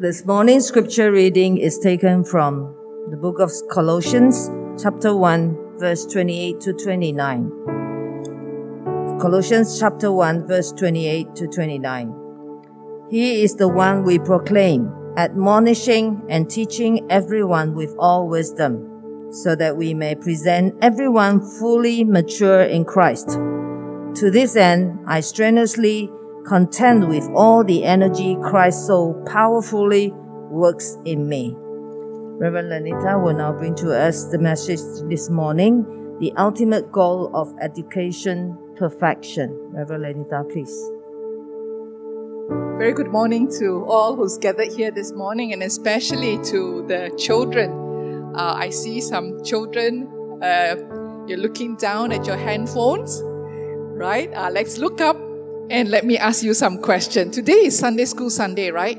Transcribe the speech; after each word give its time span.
This 0.00 0.24
morning's 0.24 0.64
scripture 0.64 1.12
reading 1.12 1.58
is 1.58 1.78
taken 1.78 2.24
from 2.24 2.74
the 3.10 3.18
book 3.18 3.38
of 3.38 3.52
Colossians, 3.70 4.48
chapter 4.82 5.14
1, 5.14 5.76
verse 5.78 6.06
28 6.06 6.58
to 6.62 6.72
29. 6.72 7.50
Colossians 9.20 9.78
chapter 9.78 10.10
1, 10.10 10.46
verse 10.48 10.72
28 10.72 11.36
to 11.36 11.46
29. 11.48 12.14
He 13.10 13.42
is 13.42 13.56
the 13.56 13.68
one 13.68 14.02
we 14.02 14.18
proclaim, 14.18 14.90
admonishing 15.18 16.22
and 16.30 16.48
teaching 16.48 17.06
everyone 17.10 17.74
with 17.74 17.94
all 17.98 18.26
wisdom, 18.26 19.28
so 19.30 19.54
that 19.54 19.76
we 19.76 19.92
may 19.92 20.14
present 20.14 20.74
everyone 20.80 21.42
fully 21.42 22.04
mature 22.04 22.62
in 22.62 22.86
Christ. 22.86 23.28
To 23.28 24.30
this 24.30 24.56
end, 24.56 24.98
I 25.06 25.20
strenuously 25.20 26.10
contend 26.46 27.08
with 27.08 27.28
all 27.34 27.64
the 27.64 27.84
energy 27.84 28.36
Christ 28.42 28.86
so 28.86 29.14
powerfully 29.26 30.12
works 30.50 30.96
in 31.04 31.28
me. 31.28 31.54
Reverend 31.56 32.70
Lenita 32.70 33.22
will 33.22 33.34
now 33.34 33.52
bring 33.52 33.74
to 33.76 33.94
us 33.94 34.24
the 34.26 34.38
message 34.38 34.80
this 35.08 35.28
morning 35.28 35.84
the 36.20 36.32
ultimate 36.36 36.90
goal 36.90 37.30
of 37.34 37.54
education 37.60 38.56
perfection. 38.76 39.50
Reverend 39.72 40.04
Lenita, 40.04 40.50
please. 40.50 40.74
Very 42.78 42.94
good 42.94 43.08
morning 43.12 43.46
to 43.58 43.84
all 43.84 44.16
who's 44.16 44.38
gathered 44.38 44.72
here 44.72 44.90
this 44.90 45.12
morning, 45.12 45.52
and 45.52 45.62
especially 45.62 46.42
to 46.44 46.84
the 46.88 47.14
children. 47.18 47.70
Uh, 48.34 48.54
I 48.54 48.70
see 48.70 49.02
some 49.02 49.44
children, 49.44 50.08
uh, 50.42 50.76
you're 51.26 51.38
looking 51.38 51.76
down 51.76 52.10
at 52.10 52.26
your 52.26 52.36
handphones, 52.36 53.20
right? 53.98 54.32
Uh, 54.32 54.50
let's 54.50 54.78
look 54.78 55.00
up 55.02 55.16
and 55.70 55.88
let 55.88 56.04
me 56.04 56.18
ask 56.18 56.42
you 56.42 56.52
some 56.52 56.78
question. 56.78 57.30
Today 57.30 57.66
is 57.66 57.78
Sunday 57.78 58.04
School 58.04 58.28
Sunday, 58.28 58.70
right? 58.70 58.98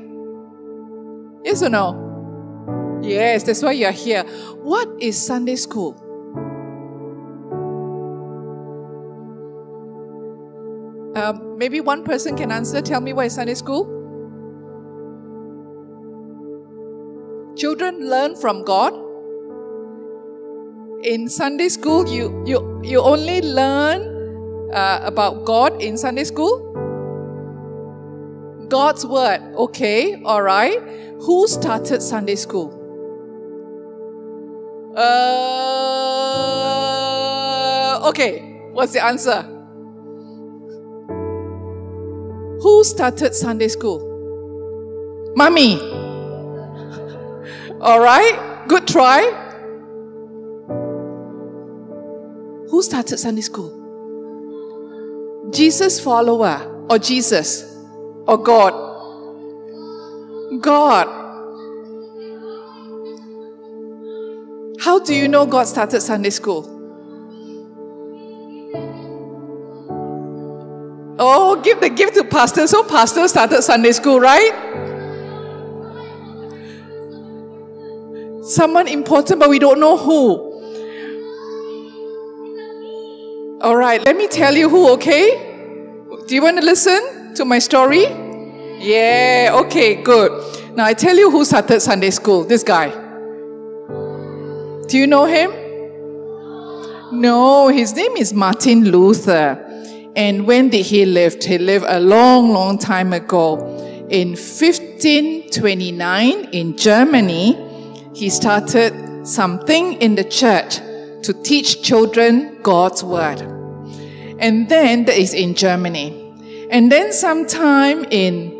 Yes 1.44 1.62
or 1.62 1.68
no? 1.68 3.00
Yes, 3.02 3.42
that's 3.42 3.62
why 3.62 3.72
you're 3.72 3.90
here. 3.92 4.24
What 4.62 4.88
is 4.98 5.20
Sunday 5.20 5.56
school? 5.56 5.92
Um, 11.14 11.58
maybe 11.58 11.80
one 11.80 12.04
person 12.04 12.36
can 12.36 12.50
answer. 12.50 12.80
Tell 12.80 13.02
me 13.02 13.12
what 13.12 13.26
is 13.26 13.34
Sunday 13.34 13.54
school? 13.54 13.84
Children 17.56 18.08
learn 18.08 18.34
from 18.34 18.64
God. 18.64 18.94
In 21.04 21.28
Sunday 21.28 21.68
school, 21.68 22.08
you 22.08 22.42
you 22.46 22.80
you 22.82 23.00
only 23.00 23.42
learn 23.42 24.11
uh, 24.72 25.00
about 25.02 25.44
God 25.44 25.82
in 25.82 25.96
Sunday 25.98 26.24
school? 26.24 26.70
God's 28.68 29.04
Word. 29.04 29.40
Okay, 29.56 30.22
all 30.22 30.42
right. 30.42 30.80
Who 31.20 31.46
started 31.46 32.00
Sunday 32.02 32.36
school? 32.36 32.78
Uh, 34.96 35.02
okay, 38.08 38.40
what's 38.72 38.92
the 38.92 39.04
answer? 39.04 39.42
Who 42.62 42.84
started 42.84 43.34
Sunday 43.34 43.68
school? 43.68 44.00
Mommy. 45.36 45.80
All 47.80 48.00
right, 48.00 48.64
good 48.68 48.86
try. 48.86 49.22
Who 52.70 52.82
started 52.82 53.18
Sunday 53.18 53.42
school? 53.42 53.81
Jesus 55.52 56.00
follower 56.00 56.86
or 56.88 56.98
Jesus 56.98 57.76
or 58.26 58.38
God? 58.38 58.72
God. 60.60 61.06
How 64.80 64.98
do 64.98 65.14
you 65.14 65.28
know 65.28 65.46
God 65.46 65.64
started 65.64 66.00
Sunday 66.00 66.30
school? 66.30 66.68
Oh, 71.18 71.60
give 71.62 71.80
the 71.80 71.88
gift 71.88 72.14
to 72.14 72.24
pastor. 72.24 72.66
So 72.66 72.82
pastor 72.82 73.28
started 73.28 73.62
Sunday 73.62 73.92
school, 73.92 74.18
right? 74.18 74.50
Someone 78.44 78.88
important, 78.88 79.38
but 79.38 79.48
we 79.48 79.58
don't 79.58 79.78
know 79.78 79.96
who. 79.96 80.51
All 83.62 83.76
right, 83.76 84.04
let 84.04 84.16
me 84.16 84.26
tell 84.26 84.56
you 84.56 84.68
who, 84.68 84.90
okay? 84.94 86.04
Do 86.26 86.34
you 86.34 86.42
want 86.42 86.58
to 86.58 86.64
listen 86.64 87.32
to 87.36 87.44
my 87.44 87.60
story? 87.60 88.06
Yeah, 88.80 89.52
okay, 89.54 90.02
good. 90.02 90.32
Now 90.74 90.84
I 90.84 90.94
tell 90.94 91.16
you 91.16 91.30
who 91.30 91.44
started 91.44 91.80
Sunday 91.80 92.10
school. 92.10 92.42
This 92.42 92.64
guy. 92.64 92.90
Do 94.88 94.98
you 94.98 95.06
know 95.06 95.26
him? 95.26 95.52
No, 97.20 97.68
his 97.68 97.94
name 97.94 98.16
is 98.16 98.34
Martin 98.34 98.90
Luther. 98.90 99.64
And 100.16 100.44
when 100.44 100.68
did 100.68 100.84
he 100.84 101.06
live? 101.06 101.40
He 101.40 101.56
lived 101.56 101.84
a 101.86 102.00
long, 102.00 102.50
long 102.50 102.78
time 102.78 103.12
ago. 103.12 103.58
In 104.10 104.30
1529 104.30 106.48
in 106.50 106.76
Germany, 106.76 107.56
he 108.12 108.28
started 108.28 109.24
something 109.24 109.92
in 110.02 110.16
the 110.16 110.24
church 110.24 110.80
to 111.22 111.32
teach 111.42 111.82
children 111.82 112.58
God's 112.62 113.04
word. 113.04 113.40
And 114.38 114.68
then 114.68 115.04
that 115.04 115.16
is 115.16 115.34
in 115.34 115.54
Germany. 115.54 116.18
And 116.70 116.90
then 116.90 117.12
sometime 117.12 118.04
in 118.10 118.50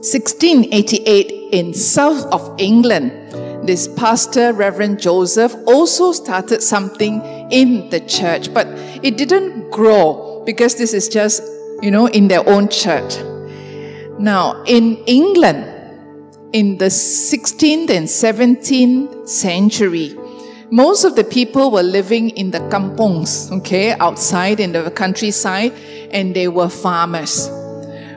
1688 0.00 1.52
in 1.52 1.72
south 1.72 2.26
of 2.26 2.54
England, 2.58 3.12
this 3.66 3.88
pastor, 3.88 4.52
Reverend 4.52 5.00
Joseph, 5.00 5.54
also 5.66 6.12
started 6.12 6.62
something 6.62 7.22
in 7.50 7.88
the 7.90 8.00
church, 8.00 8.52
but 8.52 8.66
it 9.02 9.16
didn't 9.16 9.70
grow 9.70 10.42
because 10.44 10.74
this 10.76 10.92
is 10.92 11.08
just, 11.08 11.42
you 11.82 11.90
know, 11.90 12.06
in 12.08 12.28
their 12.28 12.46
own 12.48 12.68
church. 12.68 13.16
Now, 14.18 14.62
in 14.64 14.96
England, 15.06 15.64
in 16.52 16.78
the 16.78 16.86
16th 16.86 17.90
and 17.90 18.06
17th 18.06 19.28
century, 19.28 20.17
most 20.70 21.04
of 21.04 21.16
the 21.16 21.24
people 21.24 21.70
were 21.70 21.82
living 21.82 22.30
in 22.30 22.50
the 22.50 22.58
kampongs, 22.58 23.50
okay, 23.50 23.92
outside 23.92 24.60
in 24.60 24.72
the 24.72 24.90
countryside, 24.90 25.72
and 26.10 26.36
they 26.36 26.48
were 26.48 26.68
farmers. 26.68 27.48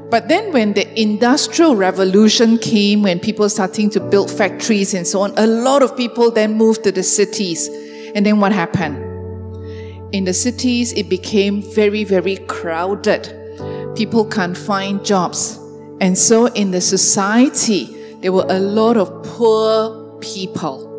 But 0.10 0.28
then 0.28 0.52
when 0.52 0.74
the 0.74 1.00
industrial 1.00 1.78
revolution 1.78 2.58
came, 2.58 3.04
when 3.04 3.22
people 3.22 3.48
starting 3.48 3.90
to 3.92 4.02
build 4.02 4.30
factories 4.30 4.94
and 4.94 5.08
so 5.08 5.22
on, 5.22 5.34
a 5.38 5.48
lot 5.48 5.82
of 5.82 5.96
people 5.96 6.30
then 6.30 6.58
moved 6.58 6.84
to 6.84 6.92
the 6.92 7.04
cities. 7.04 7.70
And 8.14 8.26
then 8.26 8.42
what 8.42 8.52
happened? 8.52 8.98
In 10.14 10.26
the 10.26 10.34
cities, 10.34 10.92
it 10.92 11.08
became 11.08 11.62
very, 11.62 12.04
very 12.04 12.36
crowded. 12.48 13.34
People 13.96 14.26
can't 14.26 14.58
find 14.58 15.06
jobs. 15.06 15.58
And 16.02 16.18
so 16.18 16.48
in 16.48 16.72
the 16.72 16.82
society, 16.82 17.86
there 18.20 18.34
were 18.34 18.46
a 18.50 18.60
lot 18.60 18.98
of 18.98 19.24
poor 19.24 20.20
people 20.20 20.91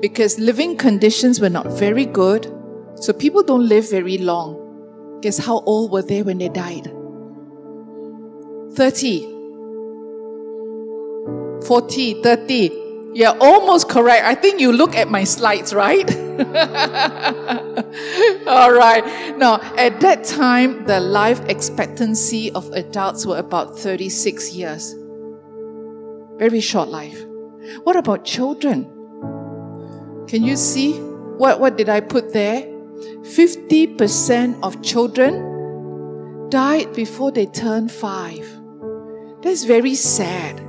because 0.00 0.38
living 0.38 0.76
conditions 0.76 1.40
were 1.40 1.50
not 1.50 1.66
very 1.66 2.04
good. 2.04 2.52
So 2.96 3.12
people 3.12 3.42
don't 3.42 3.68
live 3.68 3.90
very 3.90 4.18
long. 4.18 5.20
Guess 5.22 5.38
how 5.38 5.60
old 5.60 5.90
were 5.90 6.02
they 6.02 6.22
when 6.22 6.38
they 6.38 6.48
died? 6.48 6.92
30, 8.74 9.20
40, 11.66 12.22
30. 12.22 12.82
You're 13.14 13.36
almost 13.40 13.88
correct. 13.88 14.24
I 14.26 14.34
think 14.34 14.60
you 14.60 14.72
look 14.72 14.94
at 14.94 15.08
my 15.08 15.24
slides, 15.24 15.72
right? 15.72 16.06
All 18.46 18.72
right. 18.72 19.34
Now, 19.38 19.60
at 19.78 20.00
that 20.00 20.24
time, 20.24 20.84
the 20.84 21.00
life 21.00 21.40
expectancy 21.48 22.52
of 22.52 22.70
adults 22.72 23.24
were 23.24 23.38
about 23.38 23.78
36 23.78 24.52
years. 24.52 24.94
Very 26.38 26.60
short 26.60 26.90
life. 26.90 27.24
What 27.84 27.96
about 27.96 28.26
children? 28.26 28.95
Can 30.28 30.42
you 30.42 30.56
see 30.56 30.98
what, 31.38 31.60
what 31.60 31.76
did 31.76 31.88
I 31.88 32.00
put 32.00 32.32
there? 32.32 32.62
50% 32.62 34.58
of 34.62 34.82
children 34.82 36.48
died 36.48 36.92
before 36.94 37.30
they 37.30 37.46
turned 37.46 37.92
five. 37.92 38.48
That's 39.42 39.64
very 39.64 39.94
sad. 39.94 40.60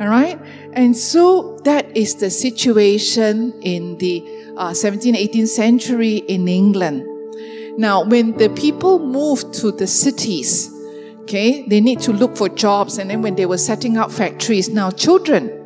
All 0.00 0.08
right? 0.08 0.40
And 0.72 0.96
so 0.96 1.58
that 1.64 1.96
is 1.96 2.16
the 2.16 2.30
situation 2.30 3.52
in 3.62 3.98
the 3.98 4.22
uh, 4.56 4.70
17th, 4.70 5.16
18th 5.16 5.48
century 5.48 6.16
in 6.16 6.48
England. 6.48 7.04
Now, 7.78 8.04
when 8.04 8.36
the 8.36 8.48
people 8.50 8.98
moved 8.98 9.52
to 9.54 9.72
the 9.72 9.86
cities, 9.86 10.70
okay, 11.22 11.66
they 11.68 11.80
need 11.80 12.00
to 12.00 12.12
look 12.12 12.36
for 12.36 12.48
jobs. 12.48 12.98
And 12.98 13.10
then 13.10 13.20
when 13.20 13.34
they 13.34 13.46
were 13.46 13.58
setting 13.58 13.96
up 13.96 14.10
factories, 14.10 14.68
now 14.68 14.90
children, 14.90 15.65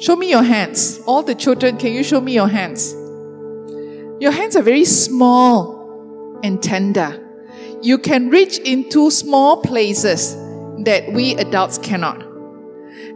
Show 0.00 0.14
me 0.14 0.30
your 0.30 0.44
hands. 0.44 1.00
All 1.06 1.24
the 1.24 1.34
children, 1.34 1.76
can 1.76 1.92
you 1.92 2.04
show 2.04 2.20
me 2.20 2.32
your 2.32 2.46
hands? 2.46 2.92
Your 4.20 4.30
hands 4.30 4.54
are 4.54 4.62
very 4.62 4.84
small 4.84 6.38
and 6.44 6.62
tender. 6.62 7.24
You 7.82 7.98
can 7.98 8.30
reach 8.30 8.58
into 8.58 9.10
small 9.10 9.60
places 9.60 10.36
that 10.84 11.12
we 11.12 11.34
adults 11.34 11.78
cannot. 11.78 12.22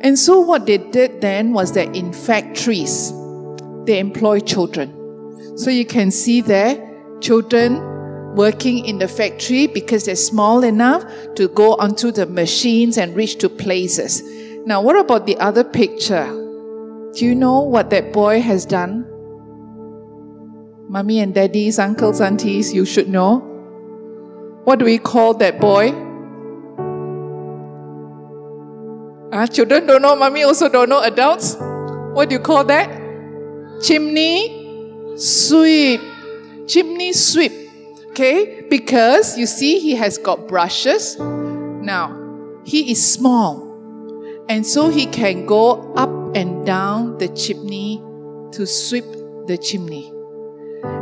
And 0.01 0.19
so 0.19 0.41
what 0.41 0.67
they 0.67 0.79
did 0.79 1.21
then 1.21 1.53
was 1.53 1.73
that 1.75 1.95
in 1.95 2.13
factories, 2.13 3.13
they 3.85 4.01
employ 4.01 4.41
children. 4.41 5.57
So 5.57 5.71
you 5.71 5.85
can 5.85 6.11
see 6.11 6.41
there, 6.41 7.19
children 7.21 8.35
working 8.35 8.87
in 8.87 8.99
the 8.99 9.07
factory 9.07 9.69
because 9.69 10.07
they're 10.07 10.17
small 10.17 10.65
enough 10.65 11.05
to 11.37 11.47
go 11.47 11.75
onto 11.77 12.11
the 12.11 12.27
machines 12.27 12.99
and 12.99 13.15
reach 13.15 13.37
to 13.39 13.49
places. 13.49 14.21
Now, 14.67 14.83
what 14.83 14.97
about 14.97 15.27
the 15.27 15.37
other 15.39 15.63
picture? 15.63 16.42
Do 17.15 17.27
you 17.27 17.35
know 17.35 17.61
what 17.61 17.91
that 17.91 18.13
boy 18.13 18.41
has 18.41 18.65
done? 18.65 19.07
Mummy 20.89 21.21
and 21.21 21.35
daddies, 21.35 21.79
uncles, 21.79 22.21
aunties, 22.23 22.73
you 22.73 22.87
should 22.87 23.09
know. 23.09 23.41
What 24.65 24.79
do 24.79 24.87
we 24.87 24.99
call 24.99 25.35
that 25.35 25.61
boy? 25.61 25.91
Ah, 29.31 29.47
children 29.47 29.87
don't 29.87 30.01
know, 30.01 30.17
mommy 30.17 30.43
also 30.43 30.69
don't 30.69 30.89
know, 30.89 31.03
adults. 31.03 31.57
What 32.15 32.29
do 32.29 32.35
you 32.35 32.41
call 32.41 32.65
that? 32.65 32.89
Chimney 33.83 35.17
sweep. 35.17 36.01
Chimney 36.67 37.13
sweep. 37.13 37.53
Okay? 38.11 38.67
Because 38.71 39.37
you 39.37 39.47
see, 39.47 39.81
he 39.81 39.95
has 39.97 40.17
got 40.17 40.49
brushes. 40.49 41.19
Now, 41.19 42.15
he 42.65 42.93
is 42.93 43.13
small. 43.13 43.69
And 44.49 44.67
so 44.67 44.89
he 44.89 45.07
can 45.07 45.47
go 45.47 45.93
up 45.95 46.22
and 46.35 46.65
down 46.67 47.19
the 47.19 47.29
chimney 47.29 48.03
to 48.53 48.67
sweep 48.67 49.05
the 49.47 49.59
chimney. 49.61 50.13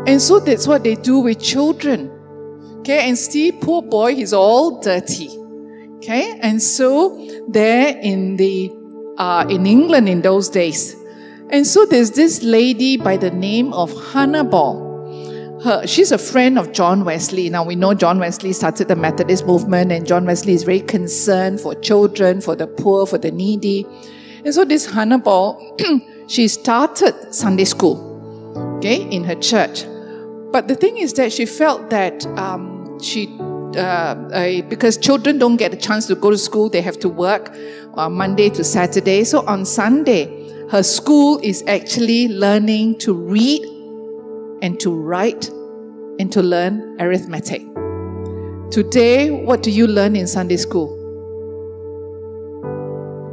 And 0.06 0.20
so 0.20 0.40
that's 0.40 0.66
what 0.66 0.84
they 0.84 0.94
do 0.94 1.18
with 1.18 1.40
children. 1.40 2.10
Okay, 2.80 3.08
and 3.08 3.18
see, 3.18 3.52
poor 3.52 3.82
boy, 3.82 4.14
he's 4.14 4.32
all 4.32 4.80
dirty. 4.80 5.28
Okay, 5.96 6.38
and 6.40 6.62
so 6.62 7.44
there 7.48 7.96
in 8.02 8.36
the 8.36 8.70
uh, 9.18 9.46
in 9.50 9.66
England 9.66 10.08
in 10.08 10.22
those 10.22 10.48
days, 10.48 10.96
and 11.50 11.66
so 11.66 11.84
there's 11.84 12.12
this 12.12 12.42
lady 12.42 12.96
by 12.96 13.18
the 13.18 13.30
name 13.30 13.72
of 13.74 13.92
Hannah 14.12 14.44
Ball. 14.44 14.88
Her, 15.62 15.86
she's 15.86 16.10
a 16.10 16.16
friend 16.16 16.58
of 16.58 16.72
John 16.72 17.04
Wesley. 17.04 17.50
Now 17.50 17.64
we 17.64 17.76
know 17.76 17.92
John 17.92 18.18
Wesley 18.18 18.54
started 18.54 18.88
the 18.88 18.96
Methodist 18.96 19.46
movement, 19.46 19.92
and 19.92 20.06
John 20.06 20.24
Wesley 20.24 20.54
is 20.54 20.62
very 20.62 20.80
concerned 20.80 21.60
for 21.60 21.74
children, 21.74 22.40
for 22.40 22.56
the 22.56 22.66
poor, 22.66 23.04
for 23.04 23.18
the 23.18 23.30
needy. 23.30 23.86
And 24.44 24.54
so 24.54 24.64
this 24.64 24.86
Hannah 24.86 25.18
Ball, 25.18 25.76
she 26.26 26.48
started 26.48 27.34
Sunday 27.34 27.64
school, 27.64 27.98
okay, 28.78 29.02
in 29.10 29.24
her 29.24 29.34
church. 29.34 29.84
But 30.52 30.66
the 30.66 30.74
thing 30.74 30.96
is 30.96 31.12
that 31.14 31.32
she 31.32 31.46
felt 31.46 31.90
that 31.90 32.26
um, 32.38 32.98
she, 33.00 33.28
uh, 33.76 33.80
uh, 33.80 34.62
because 34.62 34.96
children 34.96 35.38
don't 35.38 35.56
get 35.56 35.74
a 35.74 35.76
chance 35.76 36.06
to 36.06 36.14
go 36.14 36.30
to 36.30 36.38
school, 36.38 36.68
they 36.70 36.80
have 36.80 36.98
to 37.00 37.08
work 37.08 37.54
uh, 37.94 38.08
Monday 38.08 38.48
to 38.50 38.64
Saturday. 38.64 39.24
So 39.24 39.46
on 39.46 39.64
Sunday, 39.64 40.68
her 40.70 40.82
school 40.82 41.38
is 41.42 41.62
actually 41.66 42.28
learning 42.28 42.98
to 43.00 43.12
read 43.12 43.62
and 44.62 44.78
to 44.80 44.90
write 44.90 45.48
and 46.18 46.32
to 46.32 46.42
learn 46.42 46.96
arithmetic. 47.00 47.62
Today, 48.70 49.30
what 49.30 49.62
do 49.62 49.70
you 49.70 49.86
learn 49.86 50.16
in 50.16 50.26
Sunday 50.26 50.56
school? 50.56 50.99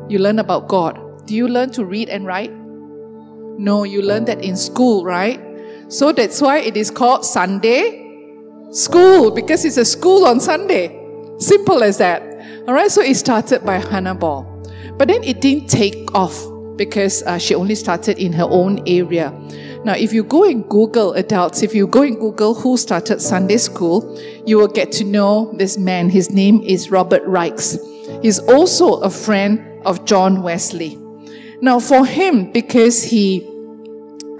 You 0.09 0.19
learn 0.19 0.39
about 0.39 0.69
God. 0.69 1.25
Do 1.25 1.35
you 1.35 1.47
learn 1.47 1.71
to 1.71 1.83
read 1.83 2.07
and 2.07 2.25
write? 2.25 2.51
No, 2.51 3.83
you 3.83 4.01
learn 4.01 4.25
that 4.25 4.41
in 4.41 4.55
school, 4.55 5.03
right? 5.03 5.41
So 5.89 6.13
that's 6.13 6.41
why 6.41 6.59
it 6.59 6.77
is 6.77 6.89
called 6.89 7.25
Sunday 7.25 8.05
school 8.71 9.31
because 9.31 9.65
it's 9.65 9.77
a 9.77 9.85
school 9.85 10.25
on 10.25 10.39
Sunday. 10.39 10.97
Simple 11.39 11.83
as 11.83 11.97
that. 11.97 12.21
All 12.67 12.73
right, 12.73 12.89
so 12.89 13.01
it 13.01 13.15
started 13.15 13.65
by 13.65 13.79
Hannah 13.79 14.15
Ball. 14.15 14.43
But 14.97 15.09
then 15.09 15.23
it 15.23 15.41
didn't 15.41 15.69
take 15.69 16.13
off 16.15 16.41
because 16.77 17.23
uh, 17.23 17.37
she 17.37 17.55
only 17.55 17.75
started 17.75 18.17
in 18.17 18.31
her 18.33 18.47
own 18.49 18.81
area. 18.87 19.31
Now, 19.83 19.93
if 19.93 20.13
you 20.13 20.23
go 20.23 20.43
and 20.43 20.67
Google 20.69 21.13
adults, 21.13 21.63
if 21.63 21.73
you 21.75 21.87
go 21.87 22.03
and 22.03 22.17
Google 22.17 22.53
who 22.53 22.77
started 22.77 23.21
Sunday 23.21 23.57
school, 23.57 24.19
you 24.45 24.57
will 24.57 24.67
get 24.67 24.91
to 24.93 25.03
know 25.03 25.53
this 25.57 25.77
man. 25.77 26.09
His 26.09 26.31
name 26.31 26.61
is 26.61 26.91
Robert 26.91 27.23
Raikes. 27.25 27.77
He's 28.21 28.39
also 28.39 28.95
a 29.01 29.09
friend 29.09 29.76
of 29.87 30.05
John 30.05 30.43
Wesley. 30.43 30.99
Now, 31.61 31.79
for 31.79 32.05
him, 32.05 32.51
because 32.51 33.03
he 33.03 33.41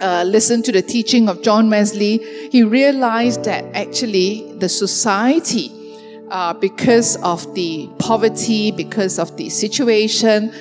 uh, 0.02 0.24
listened 0.28 0.66
to 0.66 0.72
the 0.72 0.84
teaching 0.84 1.28
of 1.28 1.42
John 1.42 1.70
Wesley, 1.70 2.20
he 2.52 2.62
realized 2.64 3.46
that 3.46 3.64
actually 3.74 4.54
the 4.60 4.70
society, 4.70 5.72
uh, 6.30 6.54
because 6.54 7.16
of 7.24 7.56
the 7.56 7.90
poverty, 7.98 8.72
because 8.72 9.18
of 9.18 9.36
the 9.38 9.50
situation, 9.50 10.54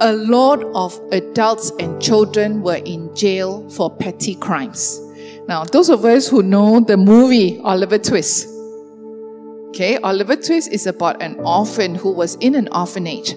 a 0.00 0.12
lot 0.12 0.62
of 0.74 0.98
adults 1.10 1.72
and 1.80 2.00
children 2.00 2.62
were 2.62 2.80
in 2.86 3.14
jail 3.14 3.68
for 3.70 3.94
petty 3.94 4.36
crimes. 4.36 5.00
Now, 5.48 5.64
those 5.64 5.90
of 5.90 6.04
us 6.04 6.28
who 6.28 6.42
know 6.42 6.78
the 6.78 6.96
movie 6.96 7.60
Oliver 7.64 7.98
Twist, 7.98 8.48
okay, 9.70 9.98
Oliver 9.98 10.36
Twist 10.36 10.70
is 10.70 10.86
about 10.86 11.20
an 11.20 11.34
orphan 11.40 11.96
who 11.96 12.12
was 12.12 12.36
in 12.36 12.54
an 12.54 12.68
orphanage. 12.72 13.34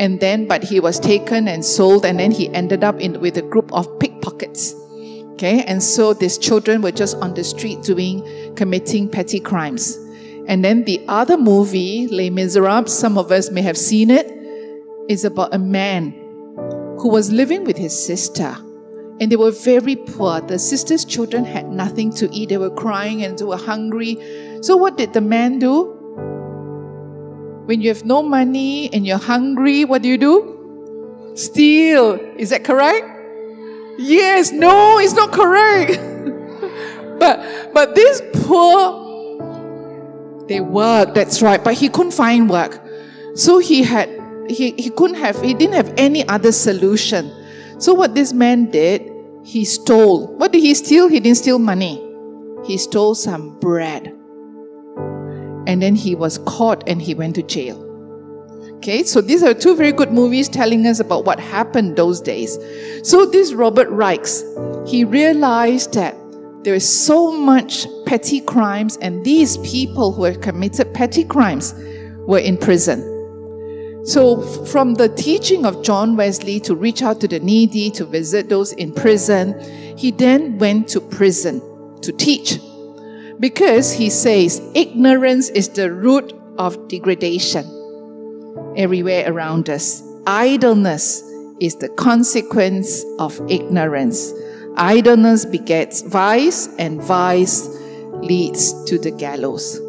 And 0.00 0.20
then, 0.20 0.46
but 0.46 0.62
he 0.62 0.80
was 0.80 1.00
taken 1.00 1.48
and 1.48 1.64
sold, 1.64 2.04
and 2.04 2.18
then 2.18 2.30
he 2.30 2.48
ended 2.50 2.84
up 2.84 3.00
in, 3.00 3.20
with 3.20 3.36
a 3.36 3.42
group 3.42 3.72
of 3.72 3.98
pickpockets. 3.98 4.74
Okay, 5.32 5.62
and 5.64 5.82
so 5.82 6.14
these 6.14 6.36
children 6.36 6.82
were 6.82 6.90
just 6.90 7.16
on 7.18 7.34
the 7.34 7.44
street 7.44 7.82
doing, 7.82 8.54
committing 8.56 9.08
petty 9.08 9.40
crimes. 9.40 9.96
And 10.48 10.64
then 10.64 10.84
the 10.84 11.04
other 11.08 11.36
movie, 11.36 12.08
Les 12.08 12.30
Miserables, 12.30 12.90
some 12.90 13.18
of 13.18 13.30
us 13.30 13.50
may 13.50 13.62
have 13.62 13.76
seen 13.76 14.10
it, 14.10 14.26
is 15.08 15.24
about 15.24 15.54
a 15.54 15.58
man 15.58 16.12
who 16.98 17.08
was 17.08 17.30
living 17.30 17.64
with 17.64 17.76
his 17.76 17.92
sister. 17.96 18.56
And 19.20 19.30
they 19.30 19.36
were 19.36 19.50
very 19.50 19.96
poor. 19.96 20.40
The 20.40 20.58
sister's 20.58 21.04
children 21.04 21.44
had 21.44 21.68
nothing 21.68 22.12
to 22.14 22.32
eat. 22.32 22.48
They 22.48 22.58
were 22.58 22.70
crying 22.70 23.24
and 23.24 23.38
they 23.38 23.44
were 23.44 23.56
hungry. 23.56 24.16
So, 24.62 24.76
what 24.76 24.96
did 24.96 25.12
the 25.12 25.20
man 25.20 25.58
do? 25.58 25.97
When 27.68 27.82
you 27.82 27.90
have 27.90 28.06
no 28.06 28.22
money 28.22 28.88
and 28.94 29.06
you're 29.06 29.18
hungry, 29.18 29.84
what 29.84 30.00
do 30.00 30.08
you 30.08 30.16
do? 30.16 31.32
Steal. 31.34 32.14
Is 32.38 32.48
that 32.48 32.64
correct? 32.64 33.04
Yes, 33.98 34.52
no, 34.52 34.98
it's 34.98 35.12
not 35.12 35.32
correct. 35.32 36.00
but 37.20 37.74
but 37.74 37.94
this 37.94 38.22
poor 38.40 39.04
they 40.48 40.60
work, 40.60 41.12
that's 41.12 41.42
right, 41.42 41.62
but 41.62 41.74
he 41.74 41.90
couldn't 41.90 42.12
find 42.12 42.48
work. 42.48 42.80
So 43.34 43.58
he 43.58 43.82
had 43.82 44.08
he, 44.48 44.70
he 44.78 44.88
couldn't 44.88 45.16
have 45.16 45.38
he 45.42 45.52
didn't 45.52 45.74
have 45.74 45.92
any 45.98 46.26
other 46.26 46.52
solution. 46.52 47.30
So 47.76 47.92
what 47.92 48.14
this 48.14 48.32
man 48.32 48.70
did, 48.70 49.12
he 49.44 49.66
stole. 49.66 50.26
What 50.38 50.52
did 50.52 50.62
he 50.62 50.72
steal? 50.72 51.08
He 51.08 51.20
didn't 51.20 51.36
steal 51.36 51.58
money. 51.58 52.02
He 52.64 52.78
stole 52.78 53.14
some 53.14 53.60
bread. 53.60 54.17
And 55.68 55.80
then 55.80 55.94
he 55.94 56.16
was 56.16 56.38
caught 56.38 56.82
and 56.88 57.00
he 57.00 57.14
went 57.14 57.36
to 57.36 57.44
jail. 57.44 57.84
Okay, 58.78 59.04
so 59.04 59.20
these 59.20 59.42
are 59.42 59.54
two 59.54 59.76
very 59.76 59.92
good 59.92 60.12
movies 60.12 60.48
telling 60.48 60.86
us 60.86 60.98
about 60.98 61.24
what 61.24 61.38
happened 61.38 61.96
those 61.96 62.20
days. 62.20 62.58
So 63.02 63.26
this 63.26 63.52
Robert 63.52 63.88
Raikes, 63.88 64.42
he 64.88 65.04
realized 65.04 65.94
that 65.94 66.16
there 66.62 66.74
is 66.74 67.06
so 67.06 67.32
much 67.32 67.86
petty 68.04 68.40
crimes, 68.40 68.96
and 68.98 69.24
these 69.24 69.58
people 69.58 70.12
who 70.12 70.24
have 70.24 70.40
committed 70.40 70.92
petty 70.92 71.24
crimes 71.24 71.72
were 72.26 72.40
in 72.40 72.56
prison. 72.56 73.00
So, 74.04 74.42
from 74.66 74.94
the 74.94 75.08
teaching 75.08 75.64
of 75.64 75.82
John 75.82 76.16
Wesley 76.16 76.60
to 76.60 76.74
reach 76.74 77.02
out 77.02 77.20
to 77.20 77.28
the 77.28 77.40
needy, 77.40 77.90
to 77.92 78.04
visit 78.04 78.48
those 78.48 78.72
in 78.72 78.92
prison, 78.92 79.58
he 79.96 80.10
then 80.10 80.58
went 80.58 80.88
to 80.88 81.00
prison 81.00 81.60
to 82.02 82.12
teach. 82.12 82.58
Because 83.40 83.92
he 83.92 84.10
says 84.10 84.60
ignorance 84.74 85.48
is 85.50 85.68
the 85.68 85.92
root 85.92 86.32
of 86.58 86.88
degradation 86.88 87.64
everywhere 88.76 89.30
around 89.30 89.70
us. 89.70 90.02
Idleness 90.26 91.22
is 91.60 91.76
the 91.76 91.88
consequence 91.90 93.04
of 93.18 93.40
ignorance. 93.50 94.32
Idleness 94.76 95.44
begets 95.44 96.02
vice, 96.02 96.68
and 96.78 97.02
vice 97.02 97.68
leads 98.22 98.72
to 98.84 98.98
the 98.98 99.10
gallows. 99.10 99.80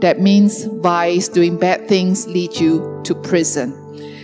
That 0.00 0.20
means 0.20 0.64
vice, 0.64 1.28
doing 1.28 1.58
bad 1.58 1.88
things, 1.88 2.26
lead 2.26 2.54
you 2.56 3.00
to 3.04 3.14
prison. 3.14 3.72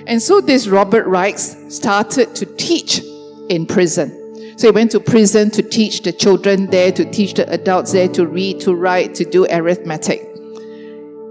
And 0.07 0.21
so 0.21 0.41
this 0.41 0.67
Robert 0.67 1.07
Raikes 1.07 1.71
started 1.71 2.35
to 2.37 2.47
teach 2.57 3.03
in 3.49 3.67
prison. 3.67 4.22
So 4.63 4.69
he 4.69 4.73
went 4.77 4.93
to 4.93 5.01
prison 5.01 5.51
to 5.51 5.63
teach 5.65 6.03
the 6.03 6.13
children 6.13 6.67
there, 6.67 6.93
to 6.93 7.05
teach 7.11 7.35
the 7.35 7.53
adults 7.53 7.91
there 7.91 8.07
to 8.11 8.29
read, 8.29 8.61
to 8.61 8.77
write, 8.77 9.13
to 9.17 9.25
do 9.25 9.45
arithmetic. 9.51 10.25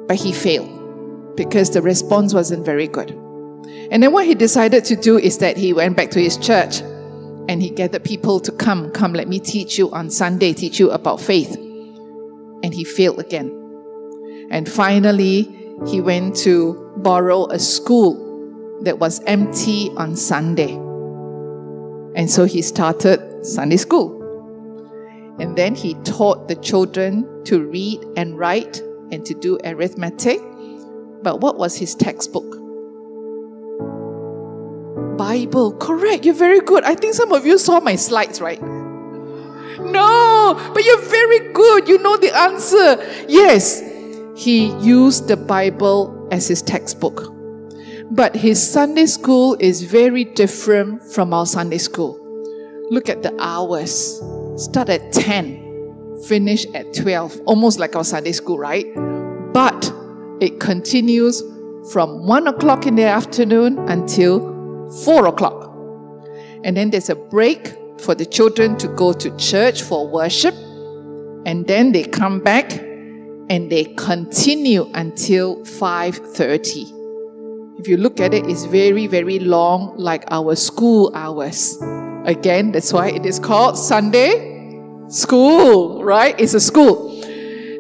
But 0.06 0.18
he 0.18 0.34
failed 0.34 1.38
because 1.38 1.70
the 1.70 1.82
response 1.82 2.34
wasn't 2.34 2.66
very 2.66 2.90
good. 2.90 3.12
And 3.90 4.04
then 4.04 4.12
what 4.12 4.26
he 4.26 4.36
decided 4.36 4.84
to 4.84 4.98
do 4.98 5.18
is 5.18 5.38
that 5.38 5.56
he 5.56 5.72
went 5.72 5.96
back 5.96 6.12
to 6.12 6.20
his 6.20 6.36
church 6.36 6.82
and 6.82 7.62
he 7.62 7.70
gathered 7.70 8.04
people 8.04 8.42
to 8.42 8.52
come, 8.52 8.92
come, 8.92 9.14
let 9.14 9.30
me 9.30 9.40
teach 9.40 9.78
you 9.78 9.90
on 9.92 10.10
Sunday, 10.10 10.52
teach 10.52 10.78
you 10.78 10.92
about 10.92 11.22
faith. 11.22 11.56
And 11.56 12.74
he 12.74 12.84
failed 12.84 13.20
again. 13.20 13.48
And 14.52 14.68
finally, 14.68 15.44
he 15.88 16.02
went 16.02 16.36
to 16.40 16.92
borrow 16.98 17.46
a 17.46 17.60
school 17.60 18.82
that 18.82 19.00
was 19.00 19.22
empty 19.24 19.90
on 19.96 20.18
Sunday. 20.18 20.91
And 22.16 22.30
so 22.30 22.46
he 22.46 22.62
started 22.62 23.46
Sunday 23.46 23.78
school. 23.78 24.20
And 25.40 25.58
then 25.58 25.76
he 25.76 25.96
taught 26.04 26.48
the 26.48 26.56
children 26.56 27.44
to 27.46 27.66
read 27.66 28.04
and 28.16 28.38
write 28.38 28.82
and 29.12 29.26
to 29.26 29.34
do 29.34 29.58
arithmetic. 29.64 30.40
But 31.24 31.42
what 31.42 31.58
was 31.58 31.78
his 31.78 31.96
textbook? 31.96 32.58
Bible. 35.18 35.76
Correct. 35.78 36.26
You're 36.26 36.34
very 36.34 36.62
good. 36.62 36.84
I 36.84 36.96
think 36.96 37.14
some 37.14 37.32
of 37.32 37.46
you 37.46 37.58
saw 37.58 37.80
my 37.80 37.96
slides, 37.96 38.42
right? 38.42 38.62
No, 39.80 40.72
but 40.74 40.84
you're 40.84 41.02
very 41.02 41.54
good. 41.54 41.88
You 41.88 42.00
know 42.00 42.18
the 42.18 42.36
answer. 42.36 42.98
Yes, 43.28 43.82
he 44.36 44.68
used 44.80 45.28
the 45.28 45.38
Bible 45.38 46.28
as 46.32 46.48
his 46.48 46.62
textbook. 46.62 47.34
But 48.14 48.36
his 48.36 48.62
Sunday 48.62 49.06
school 49.06 49.56
is 49.62 49.84
very 49.84 50.26
different 50.26 51.02
from 51.02 51.34
our 51.34 51.46
Sunday 51.46 51.78
school. 51.78 52.20
Look 52.90 53.08
at 53.08 53.24
the 53.24 53.34
hours. 53.40 54.22
Start 54.58 54.90
at 54.90 55.14
10, 55.14 56.20
finish 56.28 56.66
at 56.76 56.94
12, 56.94 57.40
almost 57.46 57.80
like 57.80 57.96
our 57.96 58.04
Sunday 58.04 58.34
school, 58.34 58.60
right? 58.60 58.86
But 59.54 59.94
it 60.42 60.60
continues 60.60 61.42
from 61.94 62.28
1 62.28 62.48
o'clock 62.48 62.86
in 62.86 62.96
the 62.96 63.06
afternoon 63.06 63.80
until 63.88 64.92
4 65.06 65.28
o'clock. 65.28 65.74
And 66.66 66.76
then 66.76 66.90
there's 66.90 67.10
a 67.10 67.16
break 67.16 67.74
for 67.98 68.14
the 68.14 68.26
children 68.26 68.78
to 68.80 68.90
go 68.90 69.14
to 69.14 69.34
church 69.38 69.84
for 69.84 70.06
worship. 70.06 70.54
And 71.46 71.66
then 71.66 71.94
they 71.94 72.04
come 72.04 72.42
back 72.42 72.74
and 72.74 73.72
they 73.72 73.86
continue 73.96 74.90
until 74.94 75.64
5:30. 75.64 77.01
If 77.82 77.88
you 77.88 77.98
look 77.98 78.20
at 78.20 78.32
it, 78.32 78.46
it's 78.46 78.66
very, 78.66 79.08
very 79.08 79.40
long, 79.40 79.98
like 79.98 80.26
our 80.30 80.56
school 80.56 81.12
hours. 81.16 81.82
Again, 82.26 82.72
that's 82.72 82.94
why 82.94 83.10
it 83.10 83.26
is 83.26 83.40
called 83.40 83.76
Sunday 83.76 84.80
school, 85.08 86.04
right? 86.04 86.40
It's 86.40 86.54
a 86.54 86.60
school. 86.60 87.10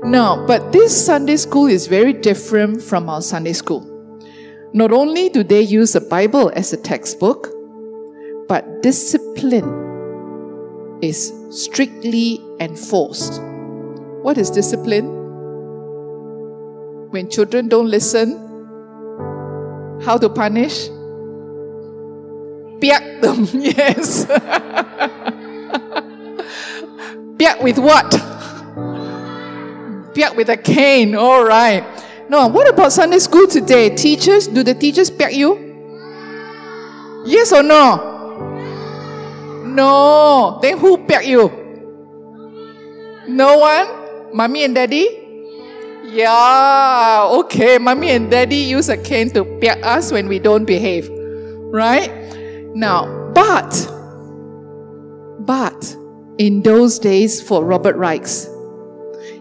Now, 0.03 0.43
but 0.48 0.72
this 0.72 1.05
Sunday 1.05 1.38
school 1.38 1.67
is 1.67 1.86
very 1.86 2.13
different 2.13 2.81
from 2.81 3.10
our 3.10 3.22
Sunday 3.22 3.53
school. 3.53 3.86
Not 4.74 4.91
only 4.91 5.29
do 5.29 5.43
they 5.43 5.62
use 5.62 5.93
the 5.93 6.01
Bible 6.01 6.51
as 6.55 6.74
a 6.74 6.77
textbook, 6.77 7.50
but 8.48 8.81
discipline 8.81 9.70
is 11.03 11.31
strictly 11.51 12.43
enforced. 12.60 13.39
What 14.24 14.39
is 14.39 14.50
discipline? 14.50 15.05
When 17.12 17.29
children 17.29 17.67
don't 17.67 17.91
listen, 17.91 18.48
how 20.03 20.17
to 20.17 20.29
punish? 20.29 20.89
Piak 22.81 23.22
them, 23.22 23.46
yes. 23.62 24.25
Piak 27.38 27.62
with 27.62 27.77
what? 27.77 28.10
Piak 30.13 30.36
with 30.36 30.50
a 30.50 30.58
cane, 30.58 31.15
all 31.15 31.43
right. 31.43 31.84
No, 32.29 32.48
what 32.48 32.67
about 32.67 32.91
Sunday 32.91 33.20
school 33.20 33.46
today? 33.48 33.93
Teachers, 33.96 34.48
do 34.48 34.63
the 34.63 34.74
teachers 34.74 35.12
piak 35.12 35.34
you? 35.34 35.72
Yes 37.25 37.51
or 37.53 37.62
no? 37.62 38.10
No. 39.65 40.60
Then 40.62 40.77
who 40.79 40.98
piak 40.98 41.25
you? 41.25 41.51
No 43.27 43.58
one? 43.60 44.34
Mommy 44.34 44.63
and 44.63 44.74
daddy? 44.74 45.21
Yeah, 46.12 47.25
okay. 47.39 47.77
Mommy 47.77 48.10
and 48.10 48.30
daddy 48.30 48.58
use 48.58 48.89
a 48.89 48.98
cane 48.98 49.30
to 49.30 49.46
piak 49.46 49.82
us 49.82 50.12
when 50.12 50.27
we 50.27 50.39
don't 50.39 50.65
behave. 50.65 51.10
Right? 51.10 52.12
Now, 52.75 53.32
but, 53.34 53.72
but, 55.39 55.96
in 56.38 56.63
those 56.63 57.00
days 57.00 57.41
for 57.41 57.63
Robert 57.63 57.96
Raikes, 57.96 58.50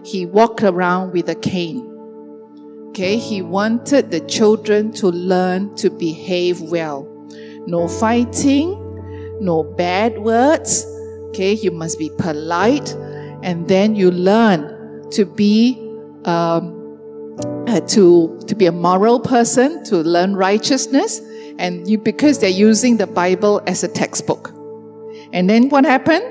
he 0.05 0.25
walked 0.25 0.63
around 0.63 1.11
with 1.11 1.27
a 1.27 1.35
cane. 1.35 1.87
Okay, 2.89 3.17
he 3.17 3.41
wanted 3.41 4.09
the 4.09 4.21
children 4.21 4.93
to 4.93 5.07
learn 5.07 5.75
to 5.75 5.89
behave 5.89 6.61
well. 6.61 7.05
No 7.67 7.89
fighting, 7.89 8.77
no 9.41 9.63
bad 9.63 10.19
words. 10.19 10.85
Okay, 11.29 11.51
you 11.51 11.71
must 11.71 11.99
be 11.99 12.09
polite, 12.17 12.93
and 13.43 13.67
then 13.67 13.93
you 13.93 14.09
learn 14.09 15.09
to 15.11 15.25
be 15.25 15.80
um, 16.25 16.77
uh, 17.67 17.79
to 17.81 18.39
to 18.47 18.55
be 18.55 18.65
a 18.65 18.71
moral 18.71 19.19
person, 19.19 19.83
to 19.85 19.97
learn 19.97 20.35
righteousness, 20.35 21.21
and 21.57 21.87
you 21.87 21.97
because 21.97 22.39
they're 22.39 22.49
using 22.49 22.97
the 22.97 23.07
Bible 23.07 23.61
as 23.67 23.83
a 23.83 23.87
textbook. 23.87 24.51
And 25.33 25.49
then 25.49 25.69
what 25.69 25.85
happened? 25.85 26.23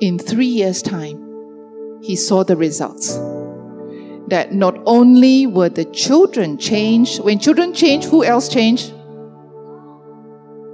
In 0.00 0.18
three 0.18 0.46
years' 0.46 0.82
time, 0.82 2.00
he 2.02 2.16
saw 2.16 2.42
the 2.44 2.56
results. 2.56 3.16
That 4.28 4.52
not 4.52 4.78
only 4.86 5.46
were 5.46 5.68
the 5.68 5.84
children 5.84 6.56
changed, 6.58 7.20
when 7.20 7.38
children 7.38 7.74
change, 7.74 8.04
who 8.04 8.24
else 8.24 8.48
changed? 8.48 8.90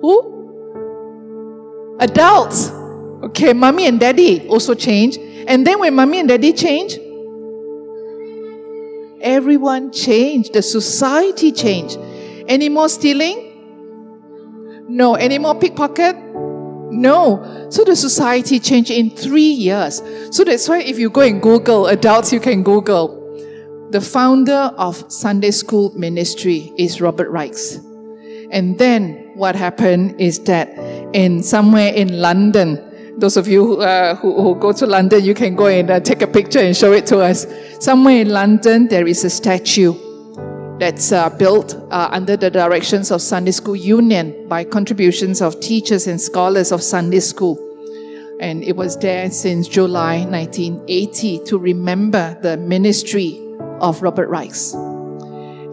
Who? 0.00 0.36
Adults. 1.98 2.70
Okay, 3.22 3.52
mommy 3.52 3.86
and 3.86 3.98
daddy 3.98 4.46
also 4.48 4.74
change. 4.74 5.18
And 5.48 5.66
then 5.66 5.80
when 5.80 5.94
mommy 5.94 6.20
and 6.20 6.28
daddy 6.28 6.52
change, 6.52 6.98
everyone 9.20 9.90
changed. 9.92 10.52
The 10.52 10.62
society 10.62 11.50
changed. 11.50 11.98
Any 12.46 12.68
more 12.68 12.88
stealing? 12.88 13.44
No. 14.88 15.16
Any 15.16 15.38
more 15.38 15.54
pickpocket? 15.58 16.16
No. 16.16 17.66
So 17.70 17.84
the 17.84 17.96
society 17.96 18.60
changed 18.60 18.90
in 18.90 19.10
three 19.10 19.50
years. 19.50 20.00
So 20.30 20.44
that's 20.44 20.68
why 20.68 20.80
if 20.80 20.98
you 20.98 21.10
go 21.10 21.22
and 21.22 21.42
Google, 21.42 21.86
adults, 21.88 22.32
you 22.32 22.40
can 22.40 22.62
Google. 22.62 23.18
The 23.90 24.00
founder 24.00 24.72
of 24.76 25.10
Sunday 25.10 25.50
School 25.50 25.92
Ministry 25.96 26.72
is 26.78 27.00
Robert 27.00 27.30
Raikes. 27.30 27.84
And 28.50 28.78
then 28.78 29.32
what 29.34 29.56
happened 29.56 30.20
is 30.20 30.38
that 30.44 30.68
in 31.14 31.42
somewhere 31.42 31.92
in 31.92 32.20
London, 32.20 32.87
those 33.18 33.36
of 33.36 33.48
you 33.48 33.80
uh, 33.80 34.14
who, 34.14 34.40
who, 34.40 34.54
go 34.54 34.72
to 34.72 34.86
London, 34.86 35.24
you 35.24 35.34
can 35.34 35.56
go 35.56 35.66
and 35.66 35.90
uh, 35.90 35.98
take 35.98 36.22
a 36.22 36.26
picture 36.26 36.60
and 36.60 36.76
show 36.76 36.92
it 36.92 37.04
to 37.06 37.18
us. 37.18 37.46
Somewhere 37.80 38.20
in 38.20 38.28
London, 38.28 38.86
there 38.86 39.08
is 39.08 39.24
a 39.24 39.30
statue 39.30 39.92
that's 40.78 41.10
uh, 41.10 41.28
built 41.30 41.74
uh, 41.90 42.08
under 42.12 42.36
the 42.36 42.48
directions 42.48 43.10
of 43.10 43.20
Sunday 43.20 43.50
School 43.50 43.74
Union 43.74 44.46
by 44.48 44.62
contributions 44.62 45.42
of 45.42 45.58
teachers 45.58 46.06
and 46.06 46.20
scholars 46.20 46.70
of 46.70 46.80
Sunday 46.80 47.18
School. 47.18 47.58
And 48.40 48.62
it 48.62 48.76
was 48.76 48.96
there 48.96 49.28
since 49.32 49.66
July 49.66 50.24
1980 50.24 51.44
to 51.46 51.58
remember 51.58 52.38
the 52.40 52.56
ministry 52.56 53.40
of 53.80 54.00
Robert 54.00 54.30
Raikes. 54.30 54.74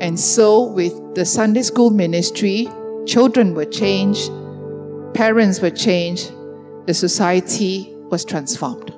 And 0.01 0.19
so, 0.19 0.63
with 0.63 0.93
the 1.13 1.25
Sunday 1.25 1.61
School 1.61 1.91
ministry, 1.91 2.67
children 3.05 3.53
were 3.53 3.65
changed, 3.65 4.31
parents 5.13 5.61
were 5.61 5.69
changed, 5.69 6.31
the 6.86 6.94
society 6.94 7.94
was 8.10 8.25
transformed. 8.25 8.94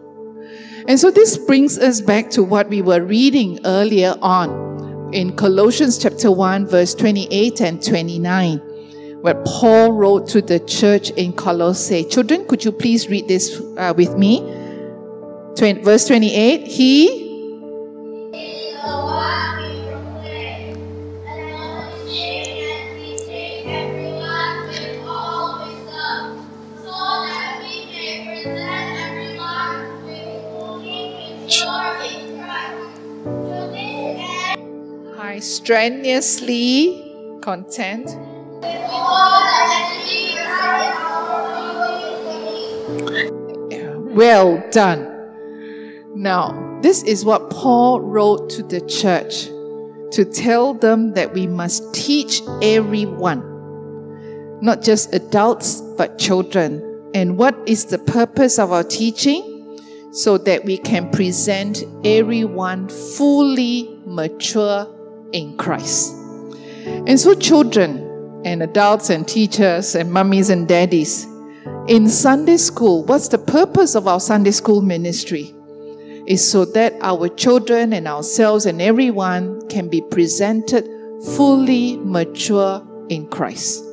And 0.87 0.99
so 0.99 1.11
this 1.11 1.37
brings 1.37 1.77
us 1.77 1.99
back 1.99 2.29
to 2.31 2.43
what 2.43 2.69
we 2.69 2.81
were 2.81 3.01
reading 3.01 3.59
earlier 3.65 4.15
on 4.21 5.13
in 5.13 5.35
Colossians 5.35 5.97
chapter 5.97 6.31
1, 6.31 6.67
verse 6.67 6.93
28 6.95 7.61
and 7.61 7.85
29, 7.85 8.59
where 9.21 9.41
Paul 9.45 9.93
wrote 9.93 10.27
to 10.29 10.41
the 10.41 10.59
church 10.61 11.09
in 11.11 11.33
Colossae. 11.33 12.05
Children, 12.05 12.47
could 12.47 12.63
you 12.63 12.71
please 12.71 13.09
read 13.09 13.27
this 13.27 13.61
uh, 13.77 13.93
with 13.95 14.17
me? 14.17 14.39
verse 15.57 16.05
28 16.05 16.67
He 16.67 17.26
strenuously 35.39 37.03
content. 37.41 38.09
Well 44.15 44.63
done. 44.71 45.13
Now, 46.15 46.79
this 46.81 47.03
is 47.03 47.23
what 47.23 47.49
Paul 47.51 48.01
wrote 48.01 48.49
to 48.51 48.63
the 48.63 48.81
church 48.81 49.45
to 50.11 50.25
tell 50.25 50.73
them 50.73 51.13
that 51.13 51.33
we 51.33 51.45
must 51.45 51.93
teach 51.93 52.41
everyone, 52.61 53.41
not 54.61 54.81
just 54.81 55.13
adults, 55.13 55.81
but 55.97 56.17
children. 56.17 56.81
And 57.13 57.37
what 57.37 57.55
is 57.67 57.85
the 57.85 57.99
purpose 57.99 58.57
of 58.57 58.71
our 58.71 58.83
teaching? 58.83 59.53
So 60.11 60.37
that 60.39 60.65
we 60.65 60.79
can 60.79 61.11
present 61.11 61.83
everyone 62.03 62.89
fully 62.89 64.01
mature 64.05 64.87
in 65.33 65.57
Christ. 65.57 66.13
And 66.85 67.19
so, 67.19 67.33
children 67.35 68.41
and 68.45 68.63
adults 68.63 69.09
and 69.09 69.27
teachers 69.27 69.95
and 69.95 70.11
mummies 70.11 70.49
and 70.49 70.67
daddies, 70.67 71.25
in 71.87 72.09
Sunday 72.09 72.57
school, 72.57 73.05
what's 73.05 73.29
the 73.29 73.37
purpose 73.37 73.95
of 73.95 74.07
our 74.07 74.19
Sunday 74.19 74.51
school 74.51 74.81
ministry? 74.81 75.53
Is 76.25 76.49
so 76.49 76.65
that 76.65 76.93
our 77.01 77.29
children 77.29 77.93
and 77.93 78.07
ourselves 78.07 78.65
and 78.65 78.81
everyone 78.81 79.65
can 79.69 79.87
be 79.87 80.01
presented 80.01 80.85
fully 81.35 81.97
mature 81.97 82.85
in 83.09 83.29
Christ. 83.29 83.83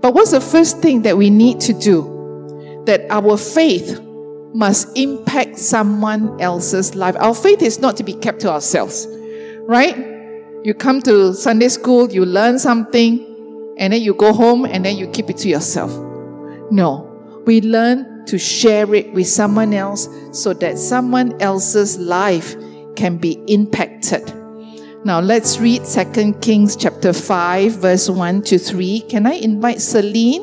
But 0.00 0.14
what's 0.14 0.30
the 0.30 0.40
first 0.40 0.78
thing 0.78 1.02
that 1.02 1.16
we 1.16 1.30
need 1.30 1.60
to 1.62 1.72
do? 1.72 2.82
That 2.86 3.02
our 3.10 3.36
faith 3.36 4.00
must 4.54 4.96
impact 4.96 5.58
someone 5.58 6.40
else's 6.40 6.94
life. 6.94 7.16
Our 7.18 7.34
faith 7.34 7.60
is 7.60 7.80
not 7.80 7.96
to 7.96 8.04
be 8.04 8.14
kept 8.14 8.40
to 8.42 8.50
ourselves, 8.50 9.08
right? 9.62 10.15
You 10.66 10.74
come 10.74 11.00
to 11.02 11.32
Sunday 11.32 11.68
school, 11.68 12.10
you 12.10 12.24
learn 12.24 12.58
something, 12.58 13.24
and 13.78 13.92
then 13.92 14.02
you 14.02 14.14
go 14.14 14.32
home 14.32 14.64
and 14.64 14.84
then 14.84 14.96
you 14.96 15.06
keep 15.06 15.30
it 15.30 15.36
to 15.36 15.48
yourself. 15.48 15.92
No, 16.72 17.06
we 17.46 17.60
learn 17.60 18.26
to 18.26 18.36
share 18.36 18.92
it 18.92 19.12
with 19.12 19.28
someone 19.28 19.72
else 19.72 20.08
so 20.32 20.52
that 20.54 20.76
someone 20.76 21.40
else's 21.40 22.00
life 22.00 22.56
can 22.96 23.16
be 23.16 23.34
impacted. 23.46 24.26
Now 25.04 25.20
let's 25.20 25.60
read 25.60 25.84
2 25.84 26.34
Kings 26.40 26.74
chapter 26.74 27.12
5 27.12 27.74
verse 27.74 28.10
1 28.10 28.42
to 28.42 28.58
3. 28.58 29.02
Can 29.02 29.24
I 29.24 29.34
invite 29.34 29.80
Celine? 29.80 30.42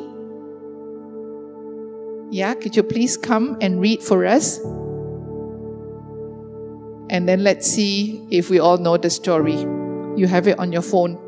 Yeah, 2.30 2.54
could 2.54 2.74
you 2.74 2.82
please 2.82 3.18
come 3.18 3.58
and 3.60 3.78
read 3.78 4.02
for 4.02 4.24
us? 4.24 4.58
And 7.10 7.28
then 7.28 7.44
let's 7.44 7.70
see 7.70 8.26
if 8.30 8.48
we 8.48 8.58
all 8.58 8.78
know 8.78 8.96
the 8.96 9.10
story. 9.10 9.83
You 10.16 10.28
have 10.28 10.46
it 10.46 10.58
on 10.58 10.70
your 10.70 10.82
phone. 10.82 11.18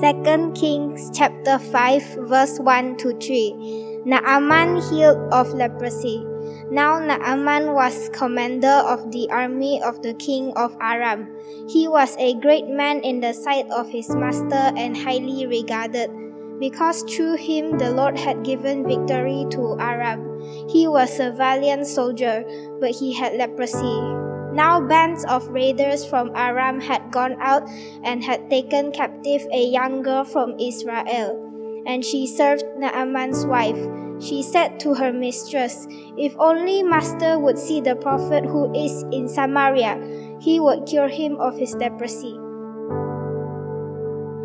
Second 0.00 0.54
Kings 0.54 1.10
chapter 1.14 1.58
5 1.58 2.26
verse 2.26 2.58
1 2.58 2.96
to 2.96 3.14
3. 3.18 4.02
Naaman 4.04 4.82
healed 4.90 5.22
of 5.32 5.54
leprosy. 5.54 6.26
Now 6.70 6.98
Naaman 6.98 7.74
was 7.74 8.10
commander 8.12 8.82
of 8.90 9.12
the 9.12 9.30
army 9.30 9.80
of 9.80 10.02
the 10.02 10.14
king 10.14 10.52
of 10.56 10.76
Aram. 10.80 11.30
He 11.68 11.86
was 11.86 12.16
a 12.18 12.34
great 12.40 12.66
man 12.66 12.98
in 13.04 13.20
the 13.20 13.32
sight 13.32 13.70
of 13.70 13.88
his 13.88 14.10
master 14.10 14.74
and 14.74 14.96
highly 14.96 15.46
regarded 15.46 16.10
because 16.58 17.02
through 17.04 17.36
him 17.36 17.78
the 17.78 17.90
Lord 17.90 18.18
had 18.18 18.42
given 18.42 18.82
victory 18.82 19.46
to 19.50 19.76
Aram. 19.78 20.40
He 20.68 20.88
was 20.88 21.20
a 21.20 21.30
valiant 21.30 21.86
soldier, 21.86 22.42
but 22.80 22.90
he 22.90 23.12
had 23.12 23.34
leprosy. 23.34 24.21
Now 24.52 24.80
bands 24.80 25.24
of 25.24 25.48
raiders 25.48 26.04
from 26.04 26.30
Aram 26.36 26.80
had 26.80 27.10
gone 27.10 27.36
out 27.40 27.68
and 28.04 28.22
had 28.22 28.50
taken 28.50 28.92
captive 28.92 29.40
a 29.52 29.64
young 29.64 30.02
girl 30.02 30.24
from 30.24 30.60
Israel, 30.60 31.40
and 31.86 32.04
she 32.04 32.26
served 32.26 32.64
Naaman's 32.76 33.46
wife. 33.46 33.80
She 34.20 34.42
said 34.42 34.78
to 34.80 34.94
her 34.94 35.12
mistress, 35.12 35.86
If 36.18 36.36
only 36.38 36.82
master 36.82 37.38
would 37.38 37.58
see 37.58 37.80
the 37.80 37.96
prophet 37.96 38.44
who 38.44 38.68
is 38.76 39.02
in 39.10 39.26
Samaria, 39.26 39.96
he 40.38 40.60
would 40.60 40.86
cure 40.86 41.08
him 41.08 41.40
of 41.40 41.56
his 41.56 41.74
leprosy. 41.74 42.36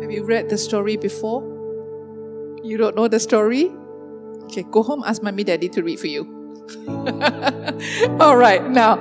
Have 0.00 0.10
you 0.10 0.24
read 0.24 0.48
the 0.48 0.56
story 0.56 0.96
before? 0.96 1.44
You 2.64 2.78
don't 2.78 2.96
know 2.96 3.08
the 3.08 3.20
story? 3.20 3.70
Okay, 4.44 4.64
go 4.70 4.82
home, 4.82 5.04
ask 5.04 5.22
mommy, 5.22 5.44
daddy 5.44 5.68
to 5.68 5.82
read 5.82 6.00
for 6.00 6.06
you. 6.06 6.24
All 8.20 8.36
right, 8.36 8.64
now, 8.68 8.96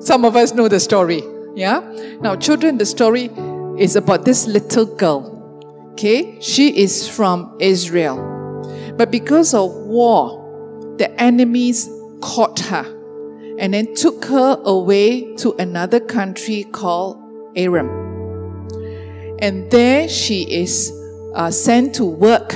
some 0.00 0.24
of 0.24 0.36
us 0.36 0.54
know 0.54 0.68
the 0.68 0.80
story. 0.80 1.22
Yeah? 1.54 1.80
Now, 2.20 2.36
children, 2.36 2.78
the 2.78 2.86
story 2.86 3.30
is 3.78 3.96
about 3.96 4.24
this 4.24 4.46
little 4.46 4.86
girl. 4.86 5.90
Okay? 5.92 6.40
She 6.40 6.78
is 6.78 7.08
from 7.08 7.56
Israel. 7.60 8.16
But 8.96 9.10
because 9.10 9.54
of 9.54 9.72
war, 9.72 10.94
the 10.98 11.10
enemies 11.20 11.88
caught 12.20 12.60
her 12.60 12.84
and 13.58 13.74
then 13.74 13.94
took 13.94 14.24
her 14.26 14.60
away 14.64 15.34
to 15.36 15.54
another 15.54 16.00
country 16.00 16.64
called 16.64 17.20
Aram. 17.56 17.88
And 19.40 19.70
there 19.70 20.08
she 20.08 20.42
is 20.42 20.92
uh, 21.34 21.50
sent 21.50 21.94
to 21.96 22.04
work 22.04 22.54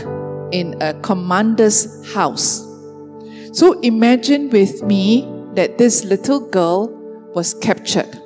in 0.52 0.80
a 0.80 0.94
commander's 1.00 2.12
house. 2.12 2.66
So 3.52 3.80
imagine 3.80 4.50
with 4.50 4.82
me 4.82 5.28
that 5.54 5.78
this 5.78 6.04
little 6.04 6.40
girl 6.40 7.01
was 7.34 7.54
captured. 7.54 8.18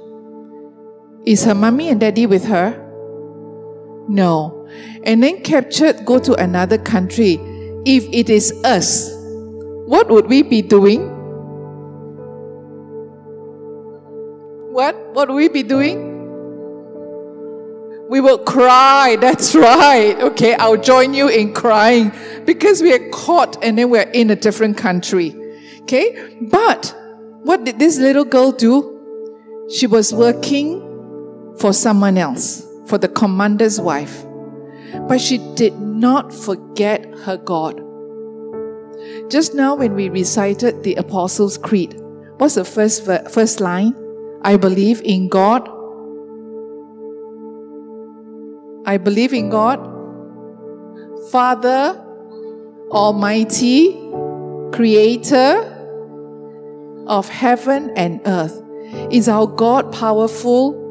Is 1.25 1.45
her 1.45 1.55
mommy 1.55 1.89
and 1.89 2.01
daddy 2.01 2.27
with 2.27 2.45
her? 2.45 2.83
No. 4.09 4.69
And 5.05 5.23
then 5.23 5.43
captured, 5.43 6.05
go 6.05 6.19
to 6.19 6.35
another 6.35 6.79
country. 6.79 7.39
If 7.85 8.05
it 8.13 8.31
is 8.31 8.53
us, 8.65 9.11
what 9.87 10.09
would 10.09 10.27
we 10.27 10.43
be 10.43 10.63
doing? 10.63 11.09
What? 14.73 14.97
What 15.15 15.29
would 15.29 15.37
we 15.37 15.49
be 15.49 15.63
doing? 15.63 16.15
We 18.09 18.21
will 18.21 18.39
cry. 18.39 19.17
That's 19.21 19.55
right. 19.55 20.17
Okay, 20.21 20.55
I'll 20.55 20.77
join 20.77 21.15
you 21.15 21.29
in 21.29 21.55
crying 21.55 22.13
because 22.45 22.83
we 22.83 22.93
are 22.93 23.09
caught 23.11 23.63
and 23.65 23.79
then 23.79 23.91
we're 23.91 24.03
in 24.03 24.31
a 24.31 24.37
different 24.37 24.77
country. 24.77 25.35
Okay, 25.83 26.37
but 26.43 26.95
what 27.43 27.65
did 27.65 27.79
this 27.79 27.99
little 27.99 28.25
girl 28.25 28.53
do? 28.53 28.96
She 29.69 29.87
was 29.87 30.13
working 30.15 30.81
for 31.59 31.73
someone 31.73 32.19
else, 32.19 32.65
for 32.87 32.99
the 32.99 33.09
commander's 33.09 33.81
wife. 33.81 34.25
But 35.09 35.21
she 35.21 35.39
did 35.55 35.81
not 35.81 36.33
forget 36.33 37.05
her 37.25 37.37
God. 37.37 37.83
Just 39.29 39.55
now, 39.55 39.75
when 39.75 39.95
we 39.95 40.09
recited 40.09 40.83
the 40.83 40.95
Apostles' 40.95 41.59
Creed, 41.59 42.01
what's 42.39 42.55
the 42.55 42.65
first, 42.65 43.05
first 43.05 43.61
line? 43.61 43.95
I 44.43 44.57
believe 44.57 45.01
in 45.03 45.29
God, 45.29 45.69
I 48.87 48.99
believe 48.99 49.33
in 49.33 49.51
God, 49.51 49.81
Father, 51.31 52.01
Almighty, 52.91 53.93
Creator 54.73 55.73
of 57.09 57.29
heaven 57.29 57.91
and 57.97 58.21
earth. 58.27 58.63
Is 59.11 59.29
our 59.29 59.47
God 59.47 59.93
powerful? 59.93 60.83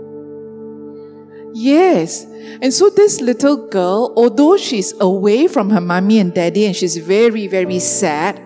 Yes. 1.53 2.25
And 2.61 2.73
so 2.73 2.89
this 2.89 3.21
little 3.21 3.67
girl, 3.67 4.13
although 4.15 4.57
she's 4.57 4.93
away 4.99 5.47
from 5.47 5.69
her 5.69 5.81
mommy 5.81 6.19
and 6.19 6.33
daddy 6.33 6.65
and 6.65 6.75
she's 6.75 6.97
very, 6.97 7.47
very 7.47 7.79
sad, 7.79 8.41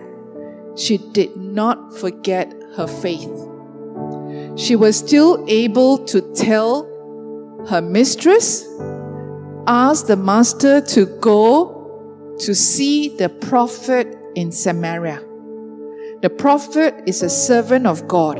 she 0.76 0.98
did 0.98 1.36
not 1.36 1.96
forget 1.98 2.52
her 2.76 2.86
faith. 2.86 3.30
She 4.56 4.76
was 4.76 4.96
still 4.96 5.44
able 5.48 5.98
to 6.06 6.20
tell 6.34 6.86
her 7.68 7.80
mistress 7.80 8.64
ask 9.66 10.06
the 10.06 10.16
master 10.16 10.80
to 10.80 11.06
go 11.20 12.34
to 12.40 12.54
see 12.54 13.08
the 13.16 13.28
prophet 13.28 14.18
in 14.34 14.50
Samaria. 14.50 15.22
The 16.22 16.30
prophet 16.30 17.04
is 17.06 17.22
a 17.22 17.30
servant 17.30 17.86
of 17.86 18.08
God. 18.08 18.38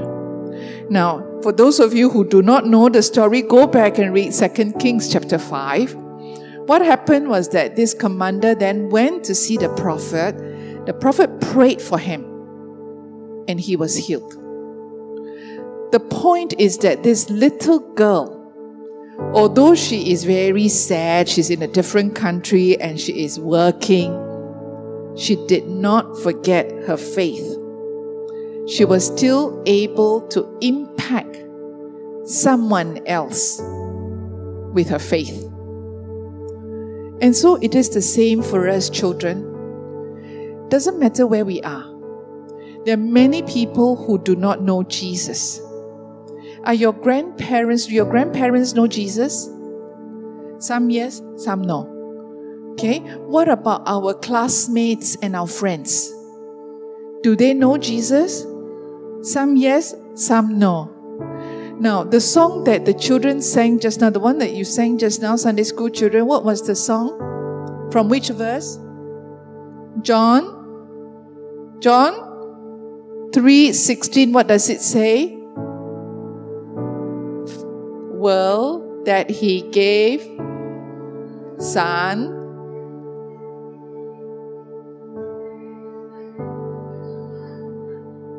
Now, 0.90 1.24
for 1.42 1.52
those 1.52 1.78
of 1.78 1.94
you 1.94 2.10
who 2.10 2.26
do 2.26 2.42
not 2.42 2.66
know 2.66 2.88
the 2.88 3.02
story, 3.02 3.42
go 3.42 3.66
back 3.66 3.98
and 3.98 4.12
read 4.12 4.34
2 4.34 4.72
Kings 4.80 5.10
chapter 5.10 5.38
5. 5.38 5.94
What 6.66 6.82
happened 6.82 7.28
was 7.28 7.48
that 7.50 7.76
this 7.76 7.94
commander 7.94 8.54
then 8.54 8.90
went 8.90 9.24
to 9.24 9.34
see 9.34 9.56
the 9.56 9.68
prophet. 9.76 10.36
The 10.86 10.92
prophet 10.92 11.40
prayed 11.40 11.80
for 11.80 11.98
him 11.98 12.24
and 13.46 13.60
he 13.60 13.76
was 13.76 13.96
healed. 13.96 14.32
The 15.92 16.00
point 16.10 16.54
is 16.58 16.78
that 16.78 17.02
this 17.02 17.30
little 17.30 17.78
girl 17.94 18.40
although 19.34 19.74
she 19.74 20.12
is 20.12 20.24
very 20.24 20.68
sad, 20.68 21.28
she's 21.28 21.50
in 21.50 21.62
a 21.62 21.68
different 21.68 22.14
country 22.14 22.80
and 22.80 22.98
she 22.98 23.24
is 23.24 23.38
working, 23.38 24.10
she 25.16 25.36
did 25.46 25.68
not 25.68 26.18
forget 26.18 26.70
her 26.86 26.96
faith. 26.96 27.59
She 28.70 28.84
was 28.84 29.04
still 29.04 29.60
able 29.66 30.20
to 30.28 30.46
impact 30.60 31.44
someone 32.24 33.04
else 33.04 33.60
with 34.72 34.88
her 34.90 35.00
faith. 35.00 35.42
And 37.20 37.34
so 37.34 37.56
it 37.56 37.74
is 37.74 37.90
the 37.90 38.00
same 38.00 38.42
for 38.42 38.68
us, 38.68 38.88
children. 38.88 39.42
Doesn't 40.68 41.00
matter 41.00 41.26
where 41.26 41.44
we 41.44 41.60
are. 41.62 41.84
There 42.84 42.94
are 42.94 42.96
many 42.96 43.42
people 43.42 43.96
who 43.96 44.22
do 44.22 44.36
not 44.36 44.62
know 44.62 44.84
Jesus. 44.84 45.60
Are 46.62 46.74
your 46.74 46.92
grandparents, 46.92 47.86
do 47.86 47.94
your 47.94 48.08
grandparents 48.08 48.74
know 48.74 48.86
Jesus? 48.86 49.50
Some 50.58 50.90
yes, 50.90 51.20
some 51.34 51.62
no. 51.62 51.88
Okay, 52.74 53.00
what 53.26 53.48
about 53.48 53.82
our 53.86 54.14
classmates 54.14 55.16
and 55.16 55.34
our 55.34 55.48
friends? 55.48 56.08
Do 57.22 57.34
they 57.34 57.52
know 57.52 57.76
Jesus? 57.76 58.46
Some 59.22 59.56
yes, 59.56 59.94
some 60.14 60.58
no. 60.58 60.90
Now, 61.78 62.04
the 62.04 62.20
song 62.20 62.64
that 62.64 62.84
the 62.84 62.94
children 62.94 63.40
sang 63.40 63.78
just 63.78 64.00
now, 64.00 64.10
the 64.10 64.20
one 64.20 64.38
that 64.38 64.52
you 64.52 64.64
sang 64.64 64.98
just 64.98 65.22
now, 65.22 65.36
Sunday 65.36 65.62
school 65.62 65.88
children, 65.88 66.26
what 66.26 66.44
was 66.44 66.66
the 66.66 66.74
song? 66.74 67.88
From 67.90 68.08
which 68.08 68.28
verse? 68.28 68.78
John? 70.02 70.56
John 71.80 73.30
3:16 73.32 74.32
what 74.32 74.46
does 74.48 74.68
it 74.68 74.80
say? 74.80 75.36
Well, 78.12 79.02
that 79.04 79.30
he 79.30 79.62
gave 79.70 80.26
son 81.58 82.39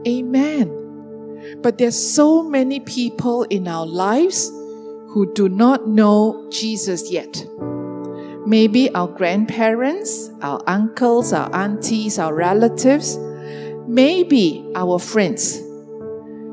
Amen. 0.07 1.57
But 1.61 1.77
there's 1.77 1.97
so 1.97 2.43
many 2.43 2.79
people 2.79 3.43
in 3.43 3.67
our 3.67 3.85
lives 3.85 4.49
who 5.09 5.31
do 5.33 5.49
not 5.49 5.87
know 5.87 6.47
Jesus 6.49 7.11
yet. 7.11 7.45
Maybe 8.45 8.93
our 8.95 9.07
grandparents, 9.07 10.29
our 10.41 10.61
uncles, 10.67 11.33
our 11.33 11.53
aunties, 11.53 12.17
our 12.17 12.33
relatives, 12.33 13.17
maybe 13.87 14.65
our 14.75 14.97
friends. 14.99 15.61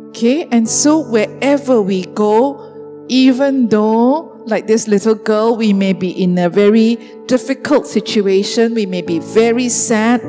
Okay, 0.09 0.47
and 0.51 0.69
so 0.69 0.99
wherever 0.99 1.81
we 1.81 2.05
go, 2.07 3.05
even 3.09 3.69
though, 3.69 4.43
like 4.47 4.67
this 4.67 4.89
little 4.89 5.15
girl, 5.15 5.57
we 5.57 5.73
may 5.73 5.93
be 5.93 6.11
in 6.11 6.37
a 6.39 6.51
very 6.51 6.97
difficult 7.27 7.87
situation, 7.87 8.75
we 8.75 8.85
may 8.85 9.03
be 9.03 9.19
very 9.21 9.69
sad, 9.69 10.21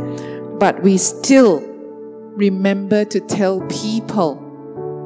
but 0.60 0.82
we 0.84 0.97
still 0.97 1.68
remember 2.39 3.04
to 3.04 3.19
tell 3.19 3.60
people 3.67 4.39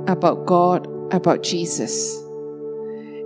about 0.08 0.46
God, 0.46 0.88
about 1.12 1.42
Jesus. 1.42 2.22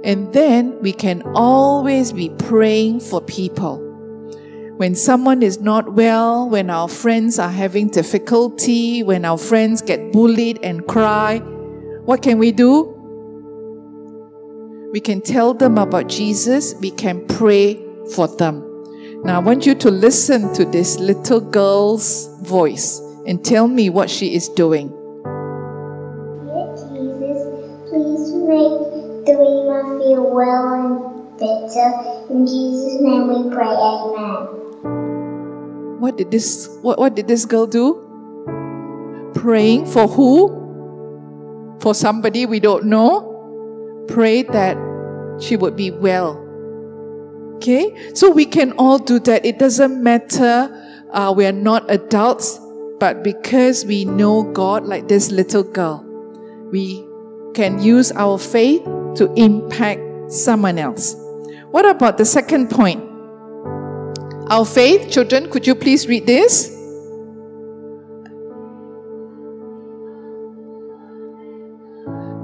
And 0.05 0.31
then 0.31 0.79
we 0.81 0.93
can 0.93 1.21
always 1.35 2.13
be 2.13 2.29
praying 2.39 3.01
for 3.01 3.19
people. 3.19 3.83
When 4.77 4.95
someone 4.95 5.43
is 5.43 5.59
not 5.59 5.93
well, 5.93 6.47
when 6.47 6.69
our 6.69 6.87
friends 6.87 7.37
are 7.37 7.49
having 7.49 7.89
difficulty, 7.89 9.03
when 9.03 9.25
our 9.25 9.37
friends 9.37 9.81
get 9.81 10.13
bullied 10.13 10.59
and 10.63 10.87
cry, 10.87 11.39
what 12.05 12.21
can 12.21 12.37
we 12.37 12.53
do? 12.53 12.93
We 14.93 15.01
can 15.01 15.19
tell 15.19 15.53
them 15.53 15.77
about 15.77 16.07
Jesus, 16.07 16.75
we 16.79 16.91
can 16.91 17.27
pray 17.27 17.83
for 18.15 18.29
them. 18.29 18.63
Now, 19.25 19.35
I 19.35 19.39
want 19.39 19.65
you 19.65 19.75
to 19.75 19.91
listen 19.91 20.53
to 20.53 20.63
this 20.63 20.97
little 20.97 21.41
girl's 21.41 22.27
voice 22.43 23.01
and 23.27 23.43
tell 23.43 23.67
me 23.67 23.89
what 23.89 24.09
she 24.09 24.33
is 24.33 24.47
doing. 24.49 24.87
Dear 26.47 26.71
Jesus, 26.79 27.43
please 27.91 28.31
make 28.47 29.27
Dorima 29.27 29.99
feel 29.99 30.31
well 30.33 30.73
and 30.73 31.37
better. 31.37 31.89
In 32.31 32.47
Jesus' 32.47 33.01
name 33.01 33.27
we 33.27 33.53
pray, 33.53 33.67
Amen. 33.67 34.57
What 35.99 36.17
did 36.17 36.31
this 36.31 36.69
what, 36.81 36.97
what 36.97 37.15
did 37.15 37.27
this 37.27 37.45
girl 37.45 37.67
do? 37.67 38.03
Praying 39.35 39.85
for 39.85 40.07
who? 40.07 40.55
For 41.81 41.93
somebody 41.93 42.45
we 42.45 42.59
don't 42.59 42.85
know? 42.85 44.05
Pray 44.07 44.43
that 44.43 44.77
she 45.39 45.57
would 45.57 45.75
be 45.75 45.91
well. 45.91 46.43
Okay? 47.55 48.13
So 48.13 48.29
we 48.31 48.45
can 48.45 48.71
all 48.73 48.99
do 48.99 49.19
that. 49.19 49.45
It 49.45 49.59
doesn't 49.59 50.01
matter. 50.01 50.71
Uh, 51.11 51.33
we 51.35 51.45
are 51.45 51.51
not 51.51 51.89
adults. 51.91 52.59
But 52.99 53.23
because 53.23 53.85
we 53.85 54.05
know 54.05 54.43
God 54.53 54.85
like 54.85 55.07
this 55.07 55.31
little 55.31 55.63
girl, 55.63 56.03
we 56.71 57.05
can 57.53 57.79
use 57.81 58.11
our 58.11 58.39
faith 58.39 58.83
to 59.15 59.31
impact 59.35 60.31
someone 60.31 60.79
else. 60.79 61.15
What 61.71 61.85
about 61.85 62.17
the 62.17 62.25
second 62.25 62.69
point? 62.69 63.03
Our 64.49 64.65
faith, 64.65 65.11
children, 65.11 65.49
could 65.51 65.67
you 65.67 65.75
please 65.75 66.07
read 66.07 66.25
this? 66.25 66.69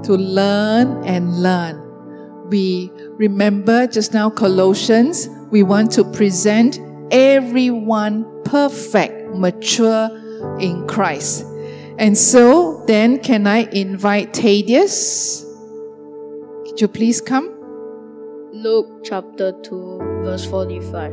To 0.06 0.12
learn 0.12 1.02
and 1.04 1.42
learn. 1.42 1.80
We 2.50 2.92
remember 3.16 3.86
just 3.86 4.12
now 4.12 4.30
Colossians, 4.30 5.28
we 5.50 5.62
want 5.62 5.90
to 5.92 6.04
present 6.04 6.78
everyone 7.10 8.26
perfect, 8.44 9.34
mature, 9.34 10.10
in 10.60 10.86
Christ. 10.86 11.44
And 11.98 12.18
so 12.18 12.82
then 12.86 13.18
can 13.18 13.46
I 13.46 13.68
invite 13.70 14.34
Thaddeus? 14.34 15.44
Could 16.66 16.80
you 16.80 16.88
please 16.88 17.20
come? 17.20 17.50
Luke 18.52 19.04
chapter 19.04 19.52
2, 19.62 20.22
verse 20.24 20.44
45. 20.44 21.12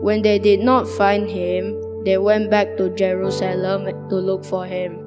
When 0.00 0.22
they 0.22 0.38
did 0.38 0.60
not 0.60 0.88
find 0.88 1.28
him, 1.28 1.74
they 2.04 2.16
went 2.18 2.50
back 2.50 2.76
to 2.76 2.90
Jerusalem 2.90 3.86
to 4.08 4.16
look 4.16 4.44
for 4.44 4.64
him. 4.64 5.06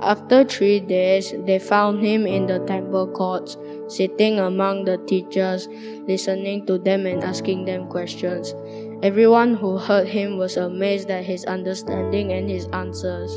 After 0.00 0.44
three 0.44 0.80
days, 0.80 1.34
they 1.44 1.58
found 1.58 2.02
him 2.02 2.26
in 2.26 2.46
the 2.46 2.58
temple 2.60 3.08
courts, 3.08 3.58
sitting 3.88 4.38
among 4.38 4.84
the 4.84 4.96
teachers, 5.06 5.68
listening 6.08 6.64
to 6.66 6.78
them 6.78 7.04
and 7.04 7.22
asking 7.22 7.66
them 7.66 7.86
questions. 7.88 8.54
Everyone 9.02 9.54
who 9.54 9.78
heard 9.78 10.06
him 10.06 10.36
was 10.36 10.56
amazed 10.56 11.10
at 11.10 11.24
his 11.24 11.44
understanding 11.46 12.32
and 12.32 12.48
his 12.48 12.66
answers. 12.72 13.32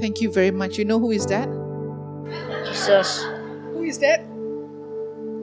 Thank 0.00 0.20
you 0.20 0.30
very 0.30 0.50
much. 0.50 0.78
You 0.78 0.84
know 0.84 0.98
who 0.98 1.10
is 1.10 1.26
that? 1.26 1.48
Jesus. 2.66 3.22
Who 3.72 3.82
is 3.82 3.98
that? 3.98 4.24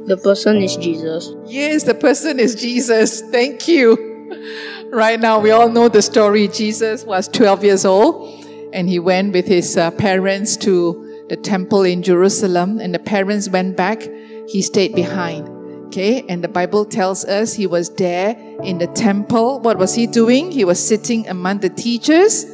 The 0.08 0.17
person 0.24 0.58
is 0.58 0.78
Jesus. 0.78 1.34
Yes, 1.46 1.84
the 1.84 1.93
person 1.93 2.39
is 2.39 2.56
Jesus. 2.56 3.22
Thank 3.22 3.67
you. 3.67 4.15
Right 4.91 5.20
now, 5.20 5.39
we 5.39 5.52
all 5.52 5.67
know 5.67 5.89
the 5.89 6.02
story. 6.02 6.48
Jesus 6.48 7.04
was 7.04 7.28
12 7.28 7.63
years 7.65 7.84
old 7.84 8.46
and 8.72 8.88
he 8.88 9.00
went 9.00 9.34
with 9.34 9.48
his 9.48 9.76
uh, 9.76 9.91
parents 9.91 10.56
to 10.58 11.26
the 11.30 11.36
temple 11.36 11.84
in 11.84 12.04
Jerusalem, 12.04 12.80
and 12.80 12.93
the 12.93 13.00
parents 13.00 13.50
went 13.50 13.76
back. 13.76 14.02
He 14.48 14.62
stayed 14.62 14.96
behind. 14.96 15.57
Okay, 15.88 16.26
and 16.28 16.43
the 16.43 16.50
Bible 16.50 16.84
tells 16.84 17.23
us 17.23 17.54
he 17.54 17.65
was 17.65 17.89
there 17.95 18.36
in 18.62 18.78
the 18.78 18.88
temple. 18.88 19.62
What 19.62 19.78
was 19.78 19.95
he 19.95 20.06
doing? 20.06 20.52
He 20.52 20.65
was 20.65 20.86
sitting 20.86 21.26
among 21.30 21.60
the 21.60 21.69
teachers, 21.69 22.45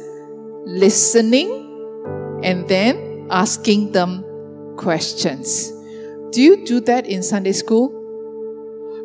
listening, 0.64 1.50
and 2.44 2.68
then 2.68 3.26
asking 3.30 3.90
them 3.90 4.24
questions. 4.76 5.72
Do 6.30 6.40
you 6.40 6.64
do 6.64 6.78
that 6.82 7.06
in 7.06 7.24
Sunday 7.24 7.52
school? 7.52 7.90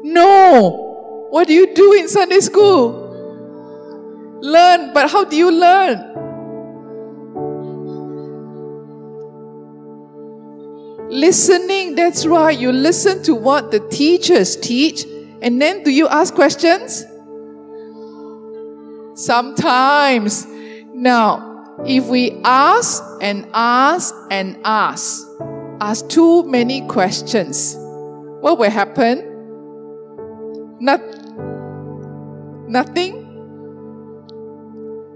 No! 0.04 1.28
What 1.32 1.48
do 1.48 1.54
you 1.54 1.74
do 1.74 1.94
in 1.94 2.08
Sunday 2.08 2.39
school? 2.39 3.10
Learn, 4.42 4.94
but 4.94 5.10
how 5.10 5.26
do 5.26 5.36
you 5.36 5.52
learn? 5.52 6.19
Listening, 11.20 11.96
that's 11.96 12.26
right. 12.26 12.58
You 12.58 12.72
listen 12.72 13.22
to 13.24 13.36
what 13.36 13.72
the 13.72 13.82
teachers 13.90 14.56
teach, 14.56 15.04
and 15.42 15.62
then 15.62 15.84
do 15.84 15.92
you 15.92 16.08
ask 16.08 16.34
questions? 16.34 17.04
Sometimes. 19.16 20.48
Now, 20.94 21.76
if 21.86 22.06
we 22.06 22.40
ask 22.46 23.04
and 23.22 23.46
ask 23.54 24.16
and 24.32 24.62
ask, 24.64 25.28
ask 25.82 26.08
too 26.08 26.44
many 26.44 26.88
questions, 26.88 27.76
what 28.40 28.58
will 28.58 28.72
happen? 28.72 29.18
Not, 30.80 31.02
nothing. 32.70 33.26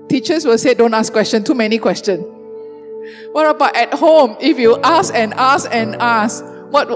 Teachers 0.09 0.45
will 0.45 0.57
say, 0.57 0.73
don't 0.73 0.93
ask 0.93 1.13
questions, 1.13 1.47
too 1.47 1.53
many 1.53 1.77
questions. 1.77 2.32
What 3.31 3.47
about 3.47 3.75
at 3.75 3.93
home? 3.93 4.37
If 4.39 4.59
you 4.59 4.77
ask 4.83 5.13
and 5.13 5.33
ask 5.33 5.67
and 5.71 5.95
ask, 5.95 6.43
what? 6.69 6.87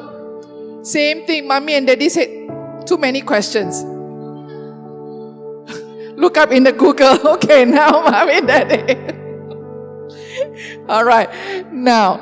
Same 0.85 1.25
thing. 1.25 1.47
Mommy 1.47 1.75
and 1.75 1.87
daddy 1.87 2.09
said, 2.09 2.29
too 2.85 2.97
many 2.97 3.21
questions. 3.21 3.83
Look 6.17 6.37
up 6.37 6.51
in 6.51 6.63
the 6.63 6.71
Google. 6.71 7.17
Okay, 7.37 7.65
now 7.65 8.01
mommy 8.09 8.39
and 8.39 8.47
daddy. 8.47 8.95
All 10.89 11.03
right. 11.03 11.29
Now, 11.73 12.21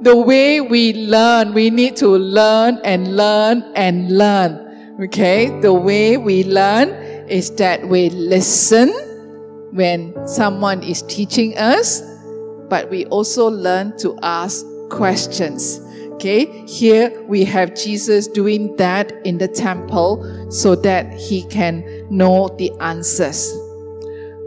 the 0.00 0.16
way 0.16 0.60
we 0.60 0.94
learn, 0.94 1.52
we 1.52 1.70
need 1.70 1.96
to 1.96 2.08
learn 2.08 2.78
and 2.84 3.16
learn 3.16 3.62
and 3.74 4.16
learn. 4.16 5.02
Okay? 5.04 5.60
The 5.60 5.72
way 5.72 6.16
we 6.16 6.44
learn 6.44 6.90
is 7.28 7.54
that 7.56 7.86
we 7.86 8.08
listen 8.10 8.88
when 9.72 10.14
someone 10.26 10.82
is 10.82 11.02
teaching 11.02 11.56
us 11.58 12.00
but 12.68 12.90
we 12.90 13.06
also 13.06 13.48
learn 13.48 13.96
to 13.98 14.18
ask 14.22 14.64
questions. 14.90 15.80
Okay, 16.14 16.46
here 16.66 17.22
we 17.24 17.44
have 17.44 17.74
Jesus 17.74 18.26
doing 18.26 18.74
that 18.76 19.12
in 19.26 19.36
the 19.36 19.48
temple 19.48 20.50
so 20.50 20.74
that 20.76 21.12
he 21.12 21.42
can 21.44 21.84
know 22.08 22.48
the 22.56 22.72
answers. 22.80 23.52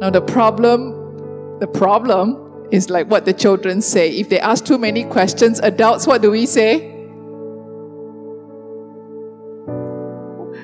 Now, 0.01 0.09
the 0.09 0.21
problem, 0.21 1.59
the 1.59 1.67
problem 1.67 2.67
is 2.71 2.89
like 2.89 3.07
what 3.07 3.25
the 3.25 3.33
children 3.33 3.81
say. 3.81 4.09
If 4.09 4.29
they 4.29 4.39
ask 4.39 4.65
too 4.65 4.77
many 4.77 5.03
questions, 5.03 5.59
adults, 5.59 6.07
what 6.07 6.21
do 6.21 6.31
we 6.31 6.45
say? 6.45 6.95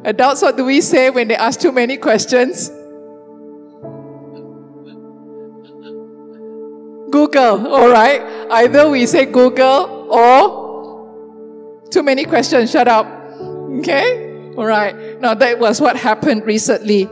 Adults, 0.06 0.42
what 0.42 0.56
do 0.56 0.64
we 0.66 0.82
say 0.82 1.10
when 1.10 1.28
they 1.28 1.36
ask 1.36 1.60
too 1.60 1.72
many 1.72 1.98
questions? 1.98 2.72
Google, 7.16 7.68
all 7.74 7.90
right? 7.90 8.22
Either 8.52 8.90
we 8.90 9.06
say 9.06 9.26
Google 9.26 10.12
or 10.12 11.88
too 11.90 12.04
many 12.04 12.26
questions, 12.26 12.72
shut 12.72 12.90
up. 12.90 13.08
Okay? 13.80 14.52
All 14.58 14.66
right. 14.66 15.22
Now, 15.22 15.34
that 15.34 15.58
was 15.58 15.80
what 15.80 15.96
happened 15.96 16.46
recently. 16.46 17.06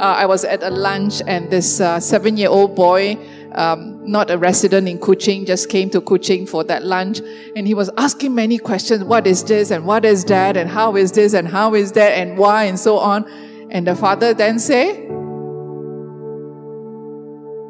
Uh, 0.00 0.16
I 0.22 0.24
was 0.24 0.44
at 0.46 0.62
a 0.62 0.70
lunch 0.70 1.20
and 1.26 1.50
this 1.50 1.78
uh, 1.78 2.00
seven 2.00 2.38
year 2.38 2.48
old 2.48 2.74
boy 2.74 3.18
um, 3.52 4.00
not 4.10 4.30
a 4.30 4.38
resident 4.38 4.88
in 4.88 4.98
Kuching, 4.98 5.46
just 5.46 5.68
came 5.68 5.90
to 5.90 6.00
Kuching 6.00 6.48
for 6.48 6.64
that 6.64 6.82
lunch. 6.82 7.20
And 7.54 7.66
he 7.66 7.74
was 7.74 7.90
asking 7.98 8.34
many 8.34 8.56
questions. 8.56 9.04
What 9.04 9.26
is 9.26 9.44
this? 9.44 9.70
And 9.70 9.84
what 9.84 10.06
is 10.06 10.24
that? 10.26 10.56
And 10.56 10.70
how 10.70 10.96
is 10.96 11.12
this? 11.12 11.34
And 11.34 11.46
how 11.48 11.74
is 11.74 11.92
that? 11.92 12.12
And 12.12 12.38
why? 12.38 12.64
And 12.64 12.78
so 12.78 12.96
on. 12.96 13.28
And 13.70 13.86
the 13.86 13.94
father 13.94 14.32
then 14.32 14.58
say, 14.58 15.06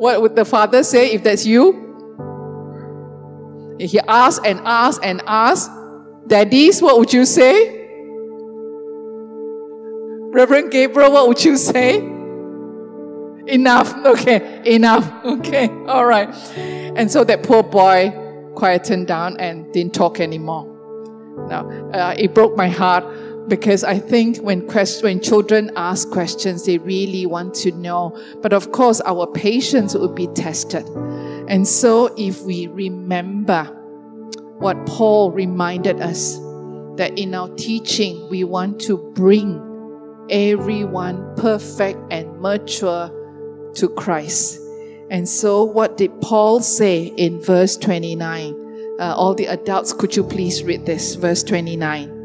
what 0.00 0.22
would 0.22 0.34
the 0.34 0.46
father 0.46 0.82
say 0.82 1.12
if 1.12 1.22
that's 1.22 1.44
you? 1.44 1.76
He 3.78 4.00
asked 4.00 4.40
and 4.46 4.58
asked 4.64 5.00
and 5.02 5.20
asked, 5.26 5.70
Daddies, 6.26 6.80
what 6.80 6.98
would 6.98 7.12
you 7.12 7.26
say? 7.26 7.86
Reverend 10.32 10.70
Gabriel, 10.70 11.12
what 11.12 11.28
would 11.28 11.44
you 11.44 11.58
say? 11.58 11.98
Enough. 13.46 13.94
Okay. 14.06 14.62
Enough. 14.64 15.04
Okay. 15.40 15.68
All 15.86 16.06
right. 16.06 16.28
And 16.96 17.10
so 17.10 17.22
that 17.24 17.42
poor 17.42 17.62
boy 17.62 18.10
quietened 18.56 19.06
down 19.06 19.36
and 19.38 19.70
didn't 19.74 19.92
talk 19.92 20.18
anymore. 20.18 20.64
Now, 21.48 21.68
uh, 21.92 22.14
it 22.16 22.32
broke 22.32 22.56
my 22.56 22.68
heart 22.68 23.04
because 23.50 23.84
I 23.84 23.98
think 23.98 24.38
when, 24.38 24.66
quest- 24.66 25.02
when 25.02 25.20
children 25.20 25.72
ask 25.76 26.08
questions, 26.10 26.64
they 26.64 26.78
really 26.78 27.26
want 27.26 27.52
to 27.56 27.72
know. 27.72 28.16
But 28.40 28.54
of 28.54 28.72
course, 28.72 29.02
our 29.02 29.26
patience 29.26 29.94
would 29.94 30.14
be 30.14 30.28
tested. 30.28 30.86
And 31.48 31.66
so, 31.66 32.14
if 32.16 32.42
we 32.42 32.68
remember 32.68 33.64
what 34.60 34.86
Paul 34.86 35.32
reminded 35.32 36.00
us, 36.00 36.36
that 36.96 37.18
in 37.18 37.34
our 37.34 37.48
teaching, 37.56 38.28
we 38.30 38.44
want 38.44 38.80
to 38.82 38.96
bring 39.14 39.66
everyone 40.30 41.34
perfect 41.36 41.98
and 42.10 42.40
mature 42.40 43.10
to 43.74 43.88
Christ. 43.88 44.60
And 45.10 45.28
so, 45.28 45.64
what 45.64 45.96
did 45.96 46.20
Paul 46.20 46.60
say 46.60 47.06
in 47.16 47.42
verse 47.42 47.76
29? 47.76 48.54
Uh, 49.00 49.14
all 49.16 49.34
the 49.34 49.46
adults, 49.46 49.92
could 49.92 50.14
you 50.14 50.22
please 50.22 50.62
read 50.62 50.86
this? 50.86 51.16
Verse 51.16 51.42
29. 51.42 52.19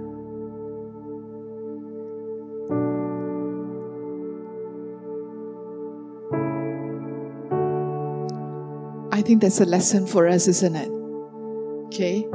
Think 9.26 9.42
that's 9.42 9.60
a 9.60 9.66
lesson 9.66 10.08
for 10.08 10.28
us, 10.28 10.48
isn't 10.48 10.76
it? 10.76 10.90
Okay? 11.88 12.26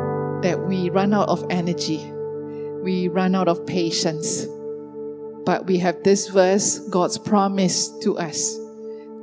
That 0.42 0.66
we 0.66 0.90
run 0.90 1.14
out 1.14 1.28
of 1.28 1.44
energy, 1.50 1.98
we 2.82 3.08
run 3.08 3.34
out 3.34 3.48
of 3.48 3.64
patience. 3.66 4.46
But 5.44 5.66
we 5.66 5.78
have 5.78 6.02
this 6.02 6.28
verse, 6.28 6.78
God's 6.90 7.18
promise 7.18 7.88
to 8.00 8.18
us 8.18 8.58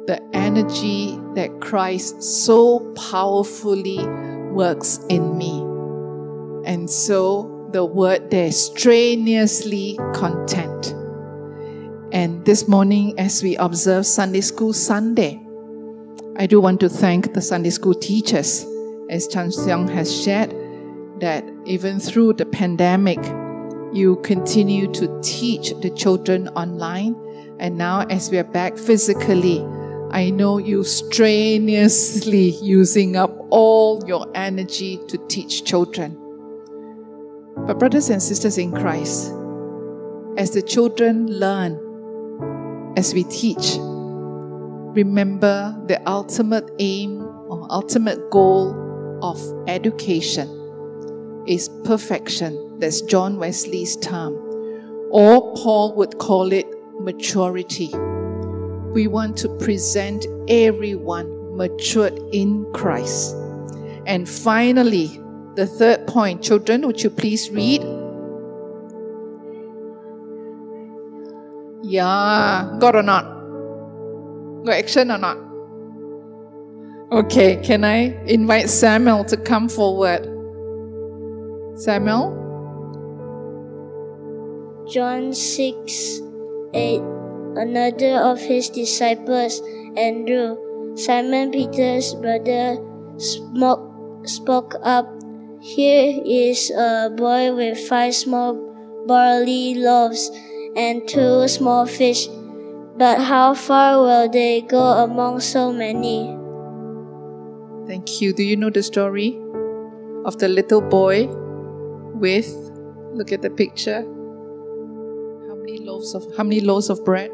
the 0.08 0.22
energy 0.34 1.20
that 1.36 1.60
Christ 1.60 2.24
so 2.24 2.80
powerfully 2.94 4.08
works 4.52 5.00
in 5.10 5.38
me. 5.38 5.60
And 6.66 6.90
so 6.90 7.70
the 7.74 7.84
word 7.84 8.32
there, 8.32 8.52
strenuously 8.52 10.00
content. 10.14 10.94
And 12.14 12.46
this 12.46 12.70
morning, 12.70 13.20
as 13.20 13.44
we 13.44 13.58
observe 13.58 14.06
Sunday 14.06 14.40
School 14.40 14.72
Sunday, 14.72 15.46
I 16.40 16.46
do 16.46 16.62
want 16.62 16.80
to 16.82 16.90
thank 16.90 17.34
the 17.34 17.42
Sunday 17.42 17.72
School 17.72 17.96
teachers, 17.96 18.64
as 19.10 19.28
Chan 19.28 19.50
Seong 19.50 19.90
has 19.90 20.24
shared, 20.24 20.54
that 21.20 21.44
even 21.66 22.00
through 22.00 22.34
the 22.34 22.46
pandemic, 22.46 23.18
you 23.92 24.20
continue 24.24 24.86
to 24.94 25.20
teach 25.24 25.74
the 25.82 25.90
children 25.90 26.48
online. 26.50 27.16
And 27.58 27.76
now, 27.76 28.06
as 28.12 28.30
we 28.30 28.38
are 28.38 28.44
back 28.44 28.78
physically, 28.78 29.66
I 30.12 30.30
know 30.30 30.60
you 30.60 30.84
strenuously 30.84 32.52
using 32.62 33.16
up 33.16 33.36
all 33.50 34.04
your 34.06 34.28
energy 34.36 35.00
to 35.08 35.18
teach 35.30 35.64
children. 35.64 36.16
But, 37.66 37.80
brothers 37.80 38.12
and 38.12 38.22
sisters 38.22 38.60
in 38.60 38.74
Christ, 38.74 39.32
as 40.38 40.52
the 40.52 40.62
children 40.62 41.26
learn, 41.32 42.94
as 42.96 43.16
we 43.16 43.24
teach, 43.24 43.80
remember 44.98 45.80
the 45.88 46.02
ultimate 46.10 46.70
aim 46.80 47.22
or 47.22 47.66
ultimate 47.72 48.30
goal 48.32 48.76
of 49.22 49.40
education 49.68 50.48
is 51.48 51.70
perfection. 51.86 52.80
That's 52.80 53.02
John 53.02 53.38
Wesley's 53.38 53.96
term. 53.98 54.34
Or 55.12 55.54
Paul 55.56 55.96
would 55.96 56.18
call 56.18 56.52
it 56.52 56.68
maturity 57.00 57.92
we 58.98 59.06
want 59.06 59.38
to 59.38 59.50
present 59.60 60.26
everyone 60.50 61.56
matured 61.56 62.18
in 62.32 62.66
Christ. 62.74 63.36
And 64.08 64.28
finally, 64.28 65.22
the 65.54 65.68
third 65.68 66.08
point, 66.08 66.42
children, 66.42 66.88
would 66.88 67.04
you 67.04 67.12
please 67.12 67.52
read? 67.52 67.84
Yeah, 71.84 72.76
got 72.80 72.96
or 72.96 73.04
not? 73.04 73.37
Got 74.68 74.84
action 74.84 75.12
or 75.12 75.18
not? 75.18 75.38
Okay, 77.10 77.56
can 77.64 77.86
I 77.86 78.12
invite 78.28 78.70
Samuel 78.70 79.24
to 79.32 79.38
come 79.38 79.70
forward? 79.70 80.28
Samuel? 81.80 82.36
John 84.92 85.32
6 85.32 86.20
8 86.74 87.00
another 87.56 88.20
of 88.20 88.42
his 88.42 88.68
disciples, 88.68 89.62
Andrew, 89.96 90.60
Simon 90.98 91.52
Peter's 91.52 92.14
brother, 92.16 92.76
spoke 93.18 94.76
up. 94.84 95.08
Here 95.62 96.22
is 96.26 96.72
a 96.72 97.10
boy 97.16 97.56
with 97.56 97.80
five 97.88 98.16
small 98.16 98.60
barley 99.08 99.76
loaves 99.76 100.30
and 100.76 101.08
two 101.08 101.48
small 101.48 101.86
fish. 101.86 102.28
But 102.98 103.22
how 103.22 103.54
far 103.54 104.02
will 104.02 104.30
they 104.30 104.62
go 104.62 105.06
among 105.06 105.42
so 105.42 105.72
many? 105.72 106.36
Thank 107.86 108.22
you. 108.22 108.34
Do 108.34 108.44
you 108.44 108.58
know 108.58 108.72
the 108.72 108.82
story 108.82 109.40
of 110.26 110.40
the 110.40 110.48
little 110.48 110.82
boy 110.82 111.28
with, 112.18 112.48
look 113.14 113.32
at 113.32 113.44
the 113.44 113.52
picture, 113.52 114.02
how 114.02 115.56
many 115.56 115.78
loaves 115.78 116.16
of, 116.16 116.26
how 116.36 116.44
many 116.44 116.60
loaves 116.60 116.90
of 116.90 117.06
bread? 117.06 117.30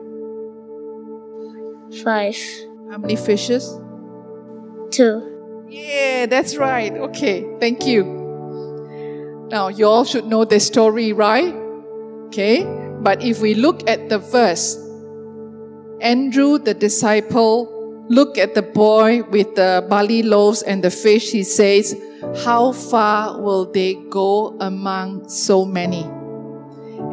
Five. 2.03 2.35
How 2.91 2.97
many 2.97 3.15
fishes? 3.15 3.79
Two. 4.91 5.65
Yeah, 5.69 6.25
that's 6.25 6.57
right. 6.57 6.91
Okay, 6.91 7.45
thank 7.59 7.87
you. 7.87 8.03
Now, 9.49 9.69
you 9.69 9.85
all 9.87 10.03
should 10.03 10.25
know 10.25 10.43
the 10.43 10.59
story, 10.59 11.13
right? 11.13 11.55
Okay, 12.27 12.65
but 13.01 13.23
if 13.23 13.41
we 13.41 13.53
look 13.53 13.87
at 13.89 14.09
the 14.09 14.19
verse, 14.19 14.77
Andrew, 16.01 16.57
the 16.57 16.73
disciple, 16.73 18.05
look 18.09 18.37
at 18.37 18.55
the 18.55 18.61
boy 18.61 19.23
with 19.23 19.55
the 19.55 19.85
barley 19.89 20.23
loaves 20.23 20.61
and 20.61 20.83
the 20.83 20.91
fish. 20.91 21.31
He 21.31 21.43
says, 21.43 21.95
How 22.43 22.71
far 22.71 23.39
will 23.39 23.71
they 23.71 23.95
go 24.09 24.57
among 24.59 25.29
so 25.29 25.65
many? 25.65 26.03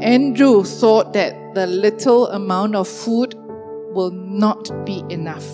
Andrew 0.03 0.64
thought 0.64 1.12
that 1.12 1.55
the 1.55 1.66
little 1.66 2.29
amount 2.29 2.75
of 2.75 2.88
food 2.88 3.35
will 3.93 4.11
not 4.11 4.71
be 4.87 5.05
enough. 5.11 5.47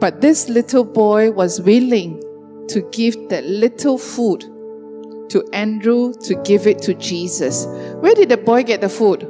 But 0.00 0.20
this 0.20 0.48
little 0.48 0.84
boy 0.84 1.30
was 1.30 1.60
willing 1.60 2.20
to 2.68 2.82
give 2.90 3.28
that 3.28 3.44
little 3.44 3.98
food 3.98 4.40
to 5.30 5.44
Andrew 5.52 6.12
to 6.24 6.34
give 6.42 6.66
it 6.66 6.80
to 6.82 6.94
Jesus. 6.94 7.66
Where 8.00 8.14
did 8.14 8.28
the 8.28 8.36
boy 8.36 8.64
get 8.64 8.80
the 8.80 8.88
food? 8.88 9.28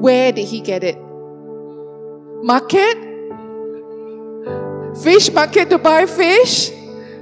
Where 0.00 0.32
did 0.32 0.46
he 0.46 0.60
get 0.60 0.82
it? 0.82 0.96
Market? 2.42 2.96
Fish 5.02 5.30
market 5.30 5.68
to 5.70 5.78
buy 5.78 6.06
fish? 6.06 6.70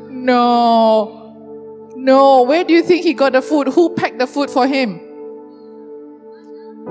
No. 0.09 1.93
No. 1.97 2.43
Where 2.43 2.63
do 2.63 2.73
you 2.73 2.83
think 2.83 3.03
he 3.03 3.15
got 3.15 3.33
the 3.33 3.43
food? 3.43 3.69
Who 3.69 3.95
packed 3.95 4.19
the 4.19 4.27
food 4.27 4.49
for 4.49 4.67
him? 4.67 5.01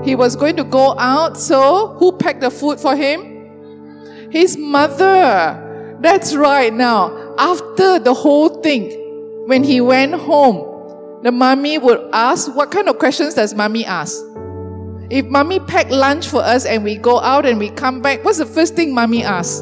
He 0.04 0.16
was 0.16 0.36
going 0.36 0.58
to 0.58 0.64
go 0.64 0.98
out, 1.00 1.38
so 1.38 1.96
who 2.00 2.12
packed 2.12 2.42
the 2.42 2.52
food 2.52 2.80
for 2.80 2.96
him? 2.96 4.30
His 4.30 4.58
mother. 4.58 5.98
That's 6.02 6.36
right 6.36 6.74
now. 6.74 7.34
After 7.38 7.98
the 7.98 8.14
whole 8.14 8.62
thing, 8.62 8.92
when 9.48 9.64
he 9.64 9.80
went 9.82 10.14
home, 10.14 11.22
the 11.24 11.32
mommy 11.32 11.78
would 11.78 12.10
ask, 12.14 12.54
what 12.54 12.72
kind 12.72 12.90
of 12.90 13.00
questions 13.00 13.34
does 13.34 13.54
mommy 13.54 13.86
ask? 13.86 14.22
If 15.10 15.26
mommy 15.28 15.60
packed 15.62 15.90
lunch 15.90 16.28
for 16.28 16.42
us 16.42 16.66
and 16.66 16.84
we 16.84 16.98
go 16.98 17.20
out 17.20 17.46
and 17.46 17.60
we 17.60 17.70
come 17.70 18.02
back, 18.02 18.26
what's 18.26 18.40
the 18.40 18.46
first 18.46 18.76
thing 18.76 18.94
mommy 18.94 19.24
asks? 19.24 19.62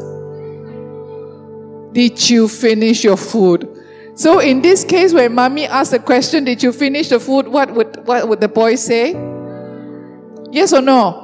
Did 1.94 2.30
you 2.30 2.48
finish 2.48 3.04
your 3.04 3.16
food? 3.16 3.70
So 4.16 4.40
in 4.40 4.62
this 4.62 4.84
case, 4.84 5.14
when 5.14 5.36
mommy 5.36 5.66
asks 5.66 5.92
the 5.92 6.00
question, 6.00 6.46
Did 6.46 6.64
you 6.64 6.72
finish 6.72 7.10
the 7.10 7.20
food? 7.20 7.48
What 7.48 7.74
would 7.76 8.08
what 8.08 8.28
would 8.28 8.42
the 8.42 8.48
boy 8.48 8.76
say? 8.76 9.12
Yes 10.52 10.74
or 10.74 10.82
no? 10.82 11.22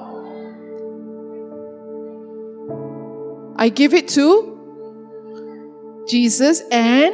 I 3.57 3.69
give 3.69 3.93
it 3.93 4.07
to 4.10 4.47
Jesus 6.07 6.62
and 6.71 7.13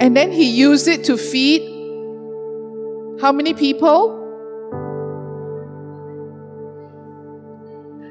and 0.00 0.16
then 0.16 0.32
he 0.32 0.50
used 0.50 0.88
it 0.88 1.04
to 1.04 1.16
feed 1.16 1.71
how 3.22 3.30
many 3.30 3.54
people? 3.54 4.18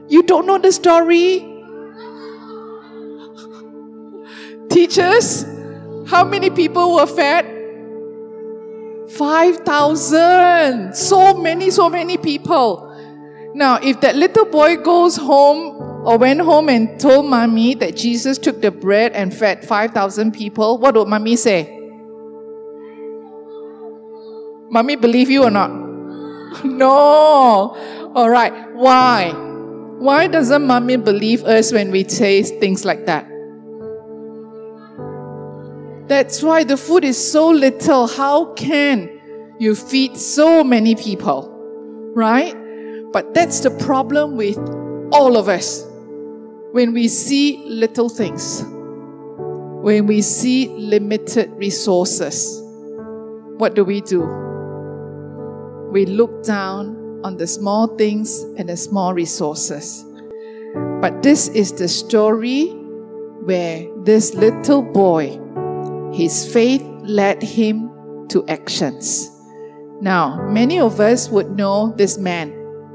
You 0.08 0.24
don't 0.24 0.48
know 0.48 0.58
the 0.58 0.72
story? 0.72 1.40
Teachers, 4.70 5.44
how 6.08 6.24
many 6.24 6.50
people 6.50 6.96
were 6.96 7.06
fed? 7.08 7.46
5,000. 9.12 10.96
So 10.96 11.34
many, 11.34 11.72
so 11.72 11.90
many 11.90 12.18
people. 12.18 12.88
Now, 13.54 13.80
if 13.84 14.00
that 14.00 14.16
little 14.16 14.46
boy 14.46 14.78
goes 14.78 15.18
home 15.18 16.08
or 16.08 16.18
went 16.18 16.40
home 16.40 16.70
and 16.70 16.98
told 16.98 17.26
mommy 17.26 17.76
that 17.76 17.98
Jesus 17.98 18.38
took 18.38 18.62
the 18.62 18.72
bread 18.72 19.12
and 19.12 19.34
fed 19.36 19.68
5,000 19.68 20.32
people, 20.32 20.78
what 20.78 20.96
would 20.96 21.10
mommy 21.10 21.36
say? 21.36 21.81
Mommy 24.72 24.96
believe 24.96 25.30
you 25.30 25.44
or 25.44 25.52
not? 25.52 25.70
no. 26.64 27.76
All 28.16 28.30
right. 28.30 28.74
Why? 28.74 29.32
Why 30.00 30.28
doesn't 30.28 30.66
mommy 30.66 30.96
believe 30.96 31.44
us 31.44 31.74
when 31.74 31.92
we 31.92 32.08
say 32.08 32.42
things 32.42 32.86
like 32.86 33.06
that? 33.06 33.28
That's 36.08 36.42
why 36.42 36.64
the 36.64 36.78
food 36.78 37.04
is 37.04 37.18
so 37.32 37.50
little. 37.50 38.08
How 38.08 38.54
can 38.54 39.10
you 39.60 39.76
feed 39.76 40.16
so 40.16 40.64
many 40.64 40.96
people? 40.96 41.52
Right? 42.16 42.56
But 43.12 43.34
that's 43.34 43.60
the 43.60 43.72
problem 43.72 44.38
with 44.38 44.58
all 45.12 45.36
of 45.36 45.50
us. 45.50 45.86
When 46.72 46.94
we 46.94 47.10
see 47.10 47.62
little 47.68 48.08
things, 48.08 48.64
when 49.84 50.08
we 50.08 50.22
see 50.22 50.70
limited 50.70 51.52
resources, 51.58 52.62
what 53.58 53.76
do 53.76 53.84
we 53.84 54.00
do? 54.00 54.51
We 55.92 56.06
look 56.06 56.44
down 56.44 57.20
on 57.26 57.36
the 57.36 57.46
small 57.46 57.86
things 57.98 58.44
and 58.58 58.70
the 58.70 58.78
small 58.78 59.14
resources. 59.14 60.06
But 61.02 61.22
this 61.22 61.50
is 61.50 61.74
the 61.74 61.90
story 61.90 62.70
where 63.44 63.86
this 64.04 64.34
little 64.34 64.82
boy, 64.82 65.38
his 66.14 66.52
faith 66.52 66.82
led 67.04 67.44
him 67.44 67.92
to 68.30 68.48
actions. 68.48 69.30
Now, 70.00 70.48
many 70.48 70.80
of 70.80 71.02
us 71.02 71.30
would 71.30 71.58
know 71.58 71.94
this 71.98 72.18
man. 72.18 72.52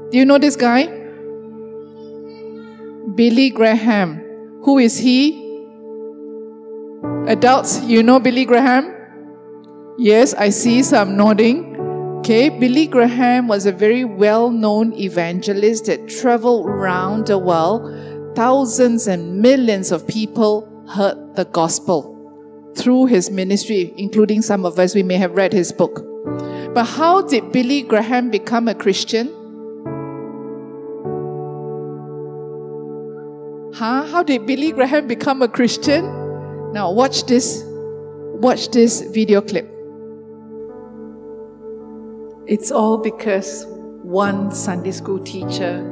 Do 0.09 0.17
you 0.17 0.25
know 0.25 0.39
this 0.39 0.55
guy? 0.55 0.87
Billy 3.13 3.51
Graham. 3.51 4.61
Who 4.63 4.79
is 4.79 4.97
he? 4.97 5.43
Adults, 7.27 7.83
you 7.83 8.01
know 8.01 8.19
Billy 8.19 8.45
Graham? 8.45 8.93
Yes, 9.99 10.33
I 10.33 10.49
see 10.49 10.81
some 10.81 11.15
nodding. 11.15 11.76
Okay, 12.27 12.49
Billy 12.49 12.87
Graham 12.87 13.47
was 13.47 13.65
a 13.65 13.71
very 13.71 14.03
well 14.03 14.51
known 14.51 14.91
evangelist 14.95 15.85
that 15.85 16.09
traveled 16.09 16.65
around 16.65 17.27
the 17.27 17.37
world. 17.37 18.35
Thousands 18.35 19.07
and 19.07 19.41
millions 19.41 19.93
of 19.93 20.05
people 20.05 20.67
heard 20.89 21.37
the 21.37 21.45
gospel 21.45 22.73
through 22.75 23.05
his 23.05 23.31
ministry, 23.31 23.93
including 23.95 24.41
some 24.41 24.65
of 24.65 24.77
us, 24.77 24.93
we 24.93 25.03
may 25.03 25.15
have 25.15 25.37
read 25.37 25.53
his 25.53 25.71
book. 25.71 26.03
But 26.73 26.83
how 26.83 27.21
did 27.21 27.53
Billy 27.53 27.81
Graham 27.81 28.29
become 28.29 28.67
a 28.67 28.75
Christian? 28.75 29.27
Huh? 33.73 34.05
How 34.05 34.21
did 34.21 34.45
Billy 34.45 34.73
Graham 34.73 35.07
become 35.07 35.41
a 35.41 35.47
Christian? 35.47 36.03
Now 36.73 36.91
watch 36.91 37.25
this 37.25 37.63
watch 37.65 38.71
this 38.71 38.99
video 38.99 39.39
clip. 39.39 39.76
It's 42.47 42.71
all 42.71 42.97
because 42.97 43.65
one 44.03 44.51
Sunday 44.51 44.91
school 44.91 45.19
teacher 45.19 45.83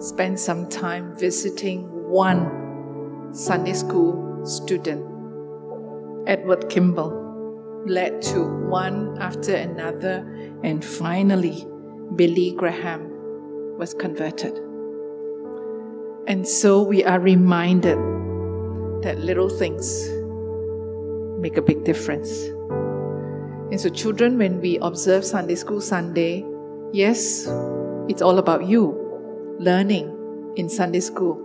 spent 0.00 0.40
some 0.40 0.66
time 0.70 1.14
visiting 1.14 1.82
one 2.08 3.28
Sunday 3.34 3.74
school 3.74 4.46
student. 4.46 5.04
Edward 6.26 6.70
Kimball 6.70 7.84
led 7.86 8.22
to 8.22 8.44
one 8.70 9.18
after 9.20 9.54
another, 9.54 10.26
and 10.64 10.82
finally, 10.82 11.66
Billy 12.16 12.52
Graham 12.52 13.76
was 13.76 13.92
converted. 13.92 14.56
And 16.26 16.48
so 16.48 16.80
we 16.80 17.04
are 17.04 17.20
reminded 17.20 17.98
that 19.02 19.18
little 19.18 19.50
things 19.50 20.08
make 21.38 21.58
a 21.58 21.62
big 21.62 21.84
difference. 21.84 22.57
And 23.70 23.78
so, 23.78 23.90
children, 23.90 24.38
when 24.38 24.60
we 24.60 24.78
observe 24.78 25.24
Sunday 25.24 25.54
School 25.54 25.80
Sunday, 25.80 26.44
yes, 26.92 27.46
it's 28.08 28.22
all 28.22 28.38
about 28.38 28.66
you 28.66 28.96
learning 29.58 30.52
in 30.56 30.68
Sunday 30.70 31.00
school. 31.00 31.44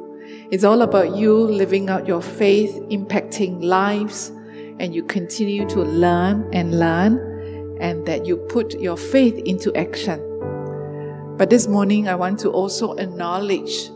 It's 0.49 0.63
all 0.63 0.83
about 0.83 1.17
you 1.17 1.35
living 1.35 1.89
out 1.89 2.07
your 2.07 2.21
faith, 2.21 2.73
impacting 2.89 3.61
lives, 3.61 4.29
and 4.79 4.95
you 4.95 5.03
continue 5.03 5.67
to 5.69 5.81
learn 5.81 6.49
and 6.53 6.79
learn, 6.79 7.77
and 7.81 8.05
that 8.05 8.25
you 8.25 8.37
put 8.37 8.79
your 8.79 8.95
faith 8.95 9.37
into 9.45 9.75
action. 9.75 10.19
But 11.37 11.49
this 11.49 11.67
morning, 11.67 12.07
I 12.07 12.15
want 12.15 12.39
to 12.39 12.51
also 12.51 12.93
acknowledge 12.93 13.89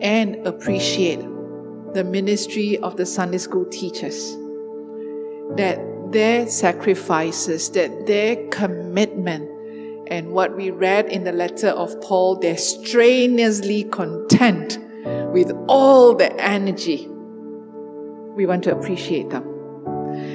and 0.00 0.44
appreciate 0.46 1.20
the 1.94 2.02
ministry 2.02 2.78
of 2.78 2.96
the 2.96 3.06
Sunday 3.06 3.38
school 3.38 3.64
teachers. 3.66 4.36
That 5.56 5.78
their 6.12 6.48
sacrifices, 6.48 7.70
that 7.70 8.06
their 8.06 8.48
commitment, 8.48 9.48
and 10.08 10.32
what 10.32 10.56
we 10.56 10.70
read 10.70 11.06
in 11.06 11.24
the 11.24 11.32
letter 11.32 11.68
of 11.68 12.00
Paul, 12.00 12.36
they're 12.36 12.58
strenuously 12.58 13.84
content 13.84 14.78
with 15.32 15.52
all 15.68 16.14
the 16.14 16.32
energy. 16.40 17.06
We 17.06 18.46
want 18.46 18.64
to 18.64 18.76
appreciate 18.76 19.30
them. 19.30 19.44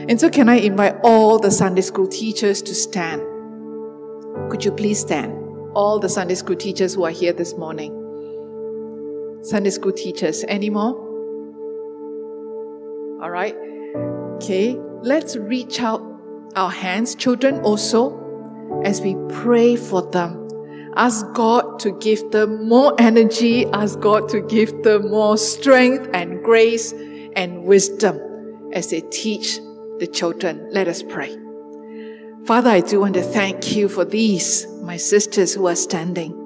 And 0.09 0.19
so, 0.19 0.29
can 0.29 0.47
I 0.47 0.55
invite 0.55 0.95
all 1.03 1.39
the 1.39 1.51
Sunday 1.51 1.81
school 1.81 2.07
teachers 2.07 2.61
to 2.63 2.73
stand? 2.73 3.21
Could 4.49 4.63
you 4.63 4.71
please 4.71 4.99
stand? 4.99 5.33
All 5.73 5.99
the 5.99 6.07
Sunday 6.07 6.35
school 6.35 6.55
teachers 6.55 6.93
who 6.93 7.03
are 7.03 7.11
here 7.11 7.33
this 7.33 7.55
morning. 7.55 7.91
Sunday 9.43 9.71
school 9.71 9.91
teachers, 9.91 10.45
any 10.47 10.69
more? 10.69 10.93
All 13.21 13.29
right. 13.29 13.55
Okay 14.35 14.79
let's 15.05 15.37
reach 15.37 15.79
out 15.79 16.01
our 16.55 16.71
hands, 16.71 17.13
children 17.13 17.59
also, 17.61 18.81
as 18.83 19.01
we 19.01 19.15
pray 19.29 19.75
for 19.75 20.01
them. 20.01 20.49
Ask 20.95 21.25
God 21.33 21.79
to 21.81 21.91
give 21.99 22.31
them 22.31 22.67
more 22.67 22.95
energy, 22.97 23.67
ask 23.67 23.99
God 23.99 24.27
to 24.29 24.41
give 24.41 24.83
them 24.83 25.11
more 25.11 25.37
strength 25.37 26.09
and 26.13 26.43
grace 26.43 26.91
and 27.35 27.65
wisdom 27.65 28.19
as 28.73 28.89
they 28.89 29.01
teach 29.01 29.59
the 29.99 30.07
children. 30.07 30.67
Let 30.71 30.87
us 30.87 31.03
pray. 31.03 31.37
Father, 32.45 32.71
I 32.71 32.81
do 32.81 32.99
want 32.99 33.13
to 33.13 33.21
thank 33.21 33.75
you 33.75 33.87
for 33.87 34.05
these, 34.05 34.65
my 34.81 34.97
sisters 34.97 35.53
who 35.53 35.67
are 35.67 35.75
standing. 35.75 36.41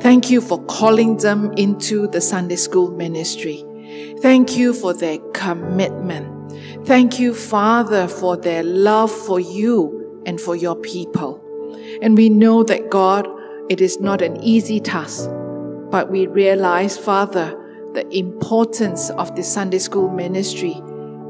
Thank 0.00 0.30
you 0.30 0.40
for 0.40 0.64
calling 0.64 1.18
them 1.18 1.52
into 1.52 2.08
the 2.08 2.20
Sunday 2.20 2.56
school 2.56 2.90
ministry. 2.90 3.64
Thank 4.20 4.56
you 4.56 4.74
for 4.74 4.94
their 4.94 5.18
commitment. 5.32 6.33
Thank 6.84 7.18
you, 7.18 7.32
Father, 7.32 8.06
for 8.06 8.36
their 8.36 8.62
love 8.62 9.10
for 9.10 9.40
you 9.40 10.22
and 10.26 10.38
for 10.38 10.54
your 10.54 10.76
people. 10.76 11.40
And 12.02 12.14
we 12.14 12.28
know 12.28 12.62
that, 12.64 12.90
God, 12.90 13.26
it 13.70 13.80
is 13.80 14.00
not 14.00 14.20
an 14.20 14.36
easy 14.42 14.80
task, 14.80 15.30
but 15.90 16.10
we 16.10 16.26
realize, 16.26 16.98
Father, 16.98 17.58
the 17.94 18.06
importance 18.14 19.08
of 19.08 19.34
the 19.34 19.42
Sunday 19.42 19.78
school 19.78 20.10
ministry 20.10 20.74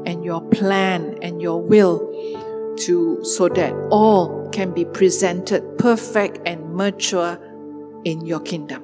and 0.05 0.25
your 0.25 0.41
plan 0.49 1.17
and 1.21 1.41
your 1.41 1.61
will 1.61 1.99
to 2.79 3.23
so 3.23 3.47
that 3.47 3.73
all 3.91 4.49
can 4.49 4.73
be 4.73 4.83
presented 4.83 5.63
perfect 5.77 6.37
and 6.45 6.75
mature 6.75 7.39
in 8.03 8.25
your 8.25 8.41
kingdom. 8.41 8.83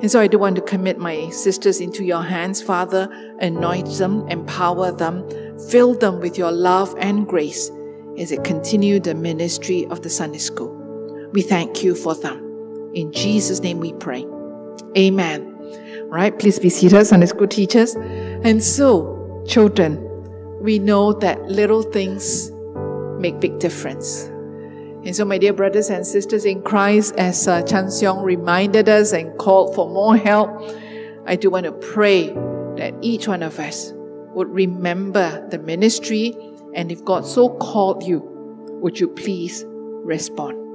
And 0.00 0.08
so 0.08 0.20
I 0.20 0.28
do 0.28 0.38
want 0.38 0.54
to 0.54 0.62
commit 0.62 0.98
my 0.98 1.28
sisters 1.30 1.80
into 1.80 2.04
your 2.04 2.22
hands, 2.22 2.62
Father. 2.62 3.08
Anoint 3.40 3.98
them, 3.98 4.28
empower 4.28 4.92
them, 4.92 5.28
fill 5.68 5.94
them 5.94 6.20
with 6.20 6.38
your 6.38 6.50
love 6.50 6.94
and 6.98 7.26
grace 7.26 7.70
as 8.18 8.30
they 8.30 8.36
continue 8.38 8.98
the 8.98 9.14
ministry 9.14 9.86
of 9.86 10.02
the 10.02 10.10
Sunday 10.10 10.38
school. 10.38 10.74
We 11.32 11.42
thank 11.42 11.84
you 11.84 11.94
for 11.94 12.14
them. 12.14 12.90
In 12.94 13.12
Jesus' 13.12 13.60
name 13.60 13.78
we 13.78 13.92
pray. 13.94 14.26
Amen. 14.96 15.54
Right? 16.08 16.36
please 16.38 16.58
be 16.58 16.70
seated, 16.70 17.04
Sunday 17.04 17.26
school 17.26 17.46
teachers. 17.46 17.94
And 17.94 18.62
so, 18.62 19.44
children, 19.46 20.02
we 20.60 20.78
know 20.78 21.12
that 21.12 21.42
little 21.44 21.82
things 21.82 22.50
make 23.18 23.38
big 23.40 23.58
difference. 23.58 24.24
And 25.04 25.14
so, 25.14 25.26
my 25.26 25.36
dear 25.36 25.52
brothers 25.52 25.90
and 25.90 26.06
sisters 26.06 26.46
in 26.46 26.62
Christ, 26.62 27.14
as 27.16 27.46
uh, 27.46 27.62
Chan 27.62 27.86
Seong 27.86 28.24
reminded 28.24 28.88
us 28.88 29.12
and 29.12 29.36
called 29.38 29.74
for 29.74 29.88
more 29.88 30.16
help, 30.16 30.50
I 31.26 31.36
do 31.36 31.50
want 31.50 31.66
to 31.66 31.72
pray 31.72 32.28
that 32.78 32.94
each 33.02 33.28
one 33.28 33.42
of 33.42 33.58
us 33.58 33.92
would 34.38 34.54
remember 34.54 35.48
the 35.50 35.58
ministry, 35.58 36.32
and 36.72 36.92
if 36.92 37.04
God 37.04 37.26
so 37.26 37.48
called 37.58 38.04
you, 38.04 38.20
would 38.80 39.00
you 39.00 39.08
please 39.08 39.64
respond? 39.66 40.67